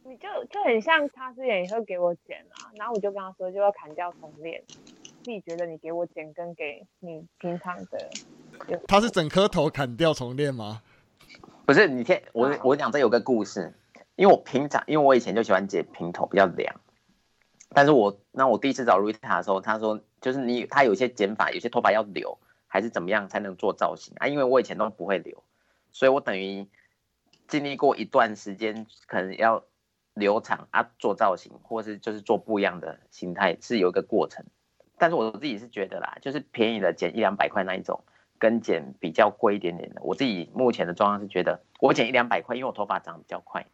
[0.04, 4.64] 你就就很像他之前也会给我剪啊，然后我就跟他说就要砍掉重练，
[5.24, 8.10] 自己觉得你给我剪跟给你平常的，
[8.88, 10.84] 他是整颗头砍掉重练吗？
[11.66, 13.74] 不是，你听我我讲这有个故事，
[14.16, 16.80] 因为我平常因为我以前就喜欢剪平头比较凉，
[17.70, 22.38] 但是我那我第一次找 Rita 的时候，他说就是你他有些剪法，有些头发要留。
[22.76, 24.28] 还是怎么样才能做造型啊？
[24.28, 25.42] 因为我以前都不会留，
[25.94, 26.68] 所以我等于
[27.48, 29.64] 经历过一段时间，可能要
[30.14, 34.46] 留长啊，做造型，或是就是做不一样的形态，是有一个过程。
[34.98, 38.04] 但是我自己是觉得啦，就是便宜的剪一两百块那一种，
[38.38, 43.66] 跟剪比较贵一点点的，我自己目前的状况是觉得，我剪一两百块，因为我头发长得比较快，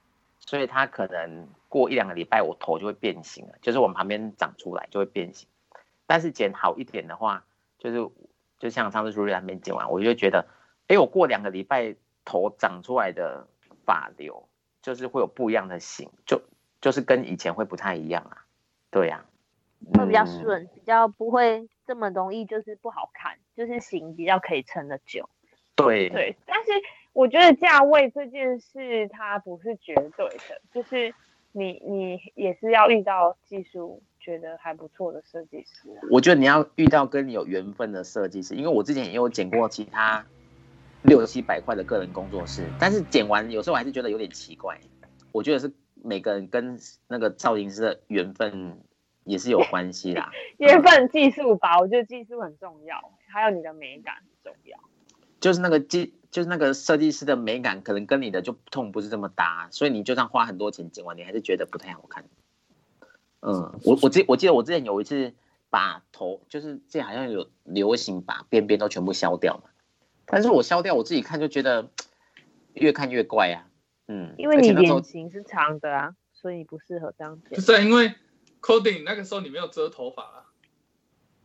[0.42, 5.48] 所以它可能过一两个礼拜，我头就会变形了，就是往旁边长出来就会变形。
[6.06, 7.46] 但是剪好一点的话，
[7.80, 8.08] 就是。
[8.62, 10.46] 就像上次朱瑞那边剪完，我就觉得，
[10.88, 13.48] 哎，我过两个礼拜头长出来的
[13.86, 14.48] 发流，
[14.84, 16.40] 就是会有不一样的型，就
[16.80, 18.46] 就是跟以前会不太一样啊。
[18.92, 19.26] 对呀、
[19.96, 25.28] 会比较嗯顺，比较不会这么容易就是不好看，就是型比较可以撑得久。
[25.76, 26.72] 对对，但是
[27.14, 31.16] 我觉得价位这件事它不是绝对的，就是
[31.52, 36.08] 你你也是要遇到技术觉得还不错的设计师啊。
[36.12, 40.26] 我觉得你要遇到跟你有缘分的设计师，因为我之前也有剪过其他
[41.02, 44.80] 六七百块的个人工作室，但是剪完有时候我还是觉得有点奇怪。
[45.32, 48.80] 我觉得是每个人跟那个造型师的缘分
[49.24, 50.30] 也是有 关系啦。
[50.58, 54.78] 缘分技术吧，我觉得技术很重要，还有你的美感很重要。
[55.40, 62.26] 就是那个技，就是那个设计师的美感，可能跟你的就痛不是这么搭，所以你就算花很多钱剪完，你还是觉得不太好看。
[63.42, 65.34] 嗯，我我记我记得我之前有一次
[65.70, 69.64] 把头，就是之前好像有流行把边边都全部削掉嘛，
[70.26, 71.90] 但是我削掉我自己看就觉得
[72.74, 73.68] 越看越怪啊。
[74.08, 77.62] 嗯，因为你脸型是长的啊，所以你不适合这样剪不。
[77.62, 78.14] 是、啊、因为
[78.62, 80.46] Coding 那个时候你没有遮头发啊，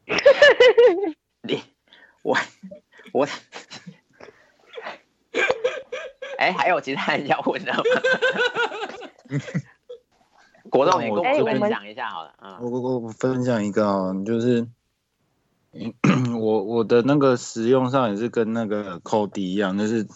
[1.43, 1.63] 你
[2.23, 2.37] 我
[3.13, 3.27] 我，
[6.39, 7.83] 哎、还有其他人要问的吗？
[10.71, 12.33] 国栋，你跟我哎我们们分享一下好了。
[12.43, 14.67] 嗯，我我我分享一个啊，就是
[16.41, 20.07] 我我的那个使用上也是跟那个 Cody 一样，就是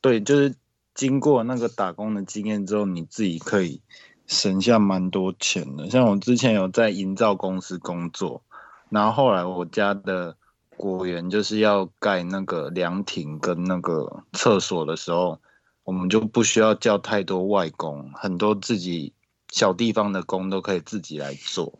[0.00, 0.54] 对，就是
[0.94, 3.80] 经过那个打工的经验之后，你自己可以
[4.26, 5.88] 省下蛮多钱的。
[5.88, 8.42] 像我之前有在营造公司工作，
[8.88, 10.36] 然后后来我家的
[10.76, 15.38] 果园就是要盖那个凉亭跟那个厕所的时候，
[15.84, 19.12] 我们就不需要叫太多外工，很多自己
[19.50, 21.78] 小地方的工都可以自己来做。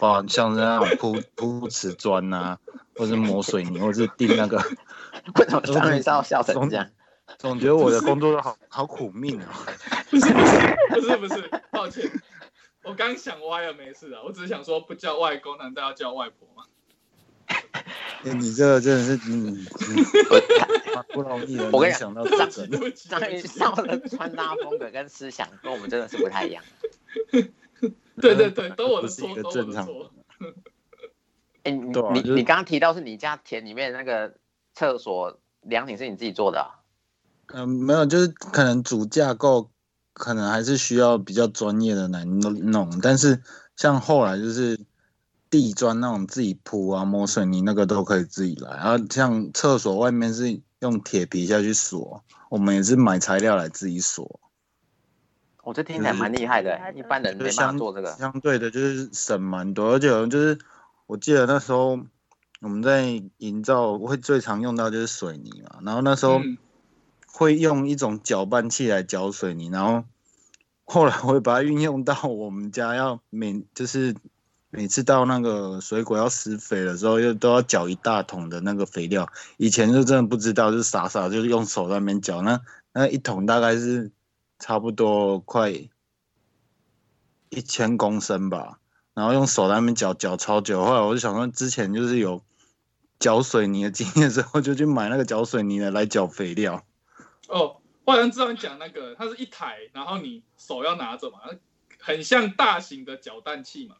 [0.00, 2.58] 啊，像是那种铺铺瓷砖呐，
[2.94, 4.58] 或是磨水泥，或是钉那个，
[5.38, 6.86] 为什么张云要笑成这样？
[7.38, 9.48] 总觉得我的工作都好 好苦命啊。
[10.10, 12.10] 不是不是不是不是，抱歉，
[12.84, 16.64] 我刚想歪了，没事啊，我只是想说不叫外公，难道要叫外婆吗？
[18.24, 21.70] 欸你这个真的是，嗯，嗯不容易的。
[21.70, 22.14] 我跟你讲
[23.08, 26.62] 张云少的穿搭风格跟思想跟我们真的是不太一样。
[28.20, 30.12] 对对对，都我的不是一错，都我个正常的错。
[31.64, 34.34] 哎、你啊就是你你刚刚提到是你家田里面那个
[34.74, 36.82] 厕所凉亭是你自己做的啊、
[37.54, 39.70] 嗯、没有，就是可能主架构
[40.12, 43.42] 可能还是需要比较专业的来弄，但是
[43.76, 44.80] 像后来就是
[45.50, 54.40] 地砖那种自己铺啊、抹水泥那个都可以自己来，然后像厕所外面是用铁皮下去锁，我们也是买材料来自己锁。
[55.62, 58.12] 我、这听起来蛮厉害的、就是一般人没办法做这个。
[58.12, 60.58] 相对的，就是省蛮多，而且有就是
[61.06, 61.98] 我记得那时候
[62.60, 66.56] 我们在营造会最常用到就是水泥嘛，然后那时候嗯
[67.26, 70.04] 会用一种搅拌器来搅水泥，然后
[70.84, 74.16] 后来我会把它运用到我们家要免就是
[74.70, 79.26] 每次到那个水果要施肥的时候，又都要搅一大桶的那个肥料。
[79.56, 82.60] 以前就真的不知道，就是傻傻就是用手在那边搅，那
[82.92, 84.10] 那一桶大概是
[84.58, 88.78] 差不多快一千公升吧，
[89.14, 90.84] 然后用手在那边搅搅超久。
[90.84, 92.42] 后来我就想说，之前就是有
[93.18, 96.84] 搅水泥的经验之后，就去买那个搅水泥的来搅肥料。
[97.48, 101.38] 哦，我好像知道你讲那个，它是一台，然后你手要拿着嘛，
[101.98, 103.96] 很像大型的搅蛋器嘛。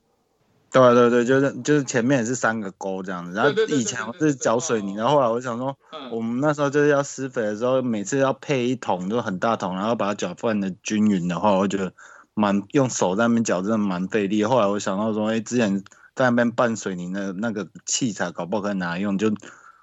[0.71, 5.79] 对对对，就是就是前面也是三个钩这样子，然后以前我是搅水泥，然后后来我想说，
[6.11, 11.95] 我嗯，们那时候就是要施肥的时候，每次要配一桶就很大桶，然后把它搅拌的均匀的话，我觉得
[12.35, 14.45] 蛮用手在那边搅真的蛮费力。
[14.45, 15.83] 后来我想到说，哎，之前
[16.15, 19.17] 在那边拌水泥的那个器材，搞不好可以拿来用。
[19.17, 19.33] 就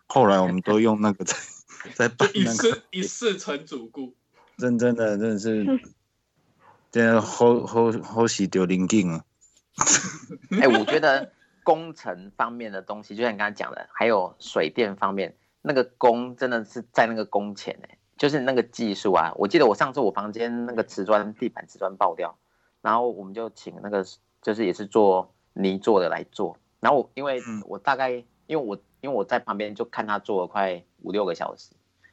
[0.06, 1.36] 后来我们都用那个在
[1.96, 4.14] 在拌那个次一次成主顾。
[4.58, 5.66] 真真的真的是，
[6.92, 9.24] 真的好好好洗丢灵镜啊！
[10.62, 11.32] 哎、我觉得
[11.64, 19.34] 工程方面的东西，就像你刚才讲的，还有水电方面，那个工真的是在那个工钱哎、就是那个技术啊。
[19.36, 22.38] 我记得我上次我房间那个瓷砖地板瓷砖爆掉，
[22.82, 24.06] 然后我们就请那个
[24.42, 31.72] 就是也是做泥做的来做，然后我因为嗯我大概因为我因为我在旁边就看他做了快五六个小时，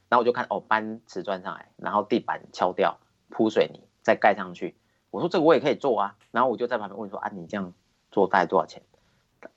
[0.09, 2.99] 然后我就看哦搬瓷砖上来，然后地板敲掉
[3.29, 4.75] 铺水泥再盖上去，
[5.13, 7.73] 我说这个我也可以做啊，然后我就在旁边问说啊你这样
[8.11, 8.83] 做大概多少钱？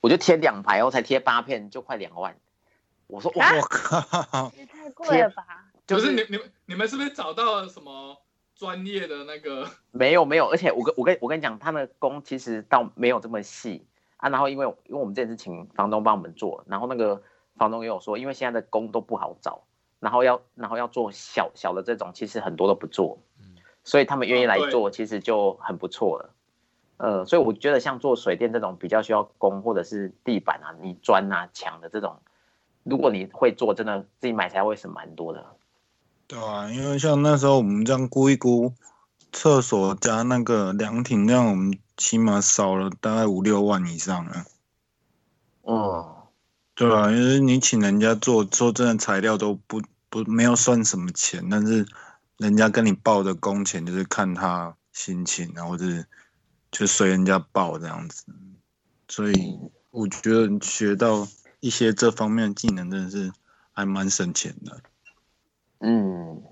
[0.02, 2.36] 我就贴两排哦，才贴八片就快两万。
[3.08, 5.44] 我说哇，啊我靠，也太贵了吧？
[5.88, 8.18] 就是你你们你们是不是找到了什么
[8.56, 9.70] 专业的那个？
[9.92, 13.86] 没有没有，而且我跟我跟我跟你讲，他们的工其实倒没有这么细
[14.18, 14.30] 啊。
[14.30, 17.22] 然后因为因为我们之前是请房东帮我们做，然后那个
[17.56, 19.62] 房东也有说，因为现在的工都不好找，
[20.00, 23.20] 然后要然后要做小小的这种，其实很多都不做。
[23.86, 26.32] 所以他们愿意来做，其实就很不错了。
[26.98, 32.18] 呃，所以我觉得像做水电这种比较需要工或者是地板啊、你砖啊、墙的这种，
[32.84, 35.46] 如果你会做，真的自己买材会省蛮多的。
[36.28, 38.74] 对啊，因为像那时候我们这样估一估，
[39.32, 44.46] 厕所加那个凉亭，这样我们起码少了大概五六万以上了。
[45.64, 46.16] 嗯，
[46.76, 51.86] 对啊，因为你请人家做，说真的，材料都不不没有算什么钱，但是
[52.38, 56.06] 人家跟你报的工钱就是看他心情然后就是
[56.72, 58.26] 就随人家报这样子。
[59.08, 59.60] 所以
[59.92, 61.28] 我觉得学到
[61.60, 63.32] 一些这方面的技能，真的是
[63.72, 64.82] 还蛮省钱的。
[65.80, 66.44] 嗯，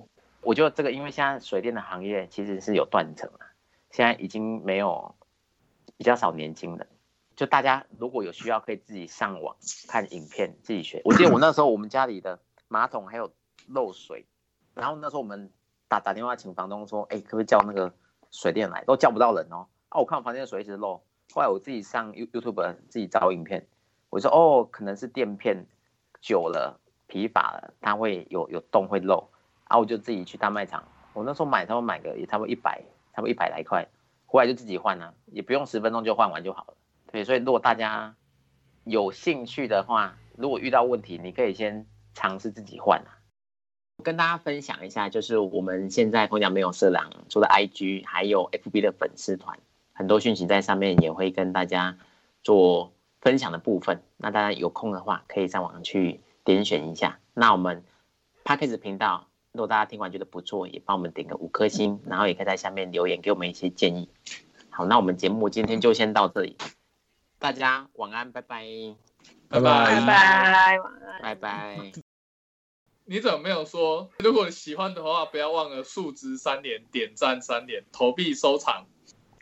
[0.41, 3.39] 我觉得这个，因为现在水电的行业其实是有断层了，
[3.89, 5.15] 现在已经没有
[5.97, 6.87] 比较少年轻人，
[7.35, 9.55] 就大家如果有需要，可以自己上网
[9.87, 11.01] 看影片自己学。
[11.05, 13.33] 我记得我那时候我们家里的马桶还有
[13.67, 14.27] 漏水，
[14.73, 15.51] 然后那时候我们
[15.93, 17.93] 打打电话请房东说，哎，可不可以叫那个
[18.31, 19.67] 水电来，都叫不到人哦。
[19.89, 21.03] 啊，我看我房间的水一直漏，
[21.35, 23.67] 后来我自己上 You YouTube 自己找影片，
[24.09, 25.67] 我说哦，可能是垫片
[26.19, 29.29] 久了疲乏了，它会有有洞会漏，
[29.69, 30.83] 然后我就自己去大卖场，
[31.13, 32.81] 我那时候买他们买个也差不多一百，
[33.13, 33.87] 差不多一百来块，
[34.25, 36.73] 回来就自己换啊，也不用十分钟就换完就好了。
[37.11, 38.15] 对，所以如果大家
[38.83, 41.85] 有兴趣的话，如果遇到问题，你可以先
[42.15, 43.21] 尝试自己换啊。
[44.03, 49.57] 跟大家分享一下，就是我们现在空讲没有色狼，除了 IG 还有 FB 的粉丝团，
[49.93, 51.97] 很多讯息在上面也会跟大家
[52.43, 54.03] 做分享的部分。
[54.17, 57.17] 那大家有空的话，可以上网去点选一下。
[57.33, 57.83] 那我们
[58.43, 64.09] p a c k a g e 频道，如果大家听完觉得不错，也帮我们点个五颗星，然后也可以在下面留言给我们一些建议。
[64.69, 66.57] 好，那我们节目今天就先到这里，
[67.39, 68.65] 大家晚安，拜拜，
[69.47, 71.21] 拜拜拜，晚安。
[71.21, 72.02] 拜拜。
[73.05, 74.09] 你怎么没有说？
[74.19, 78.85] 如果喜欢的话，不要忘了数值三连、点赞三连、投币收藏，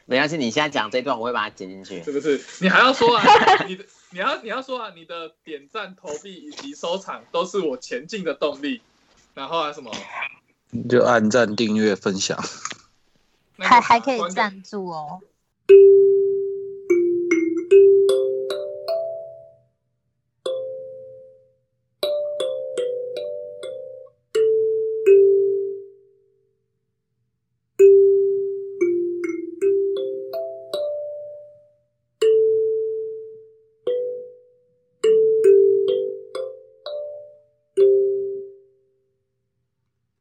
[0.06, 2.04] 没关系，你现在讲这段，我会把它剪进去。
[2.04, 2.42] 是不是？
[2.60, 3.24] 你还要说啊，
[3.68, 8.82] 你的你要你要说啊，你的点赞、投币以及收藏都是我前进的动力。
[9.34, 9.92] 然后啊什么？
[10.90, 12.38] 就按赞、订阅、分享。
[13.58, 15.20] 那个还还可以赞助哦。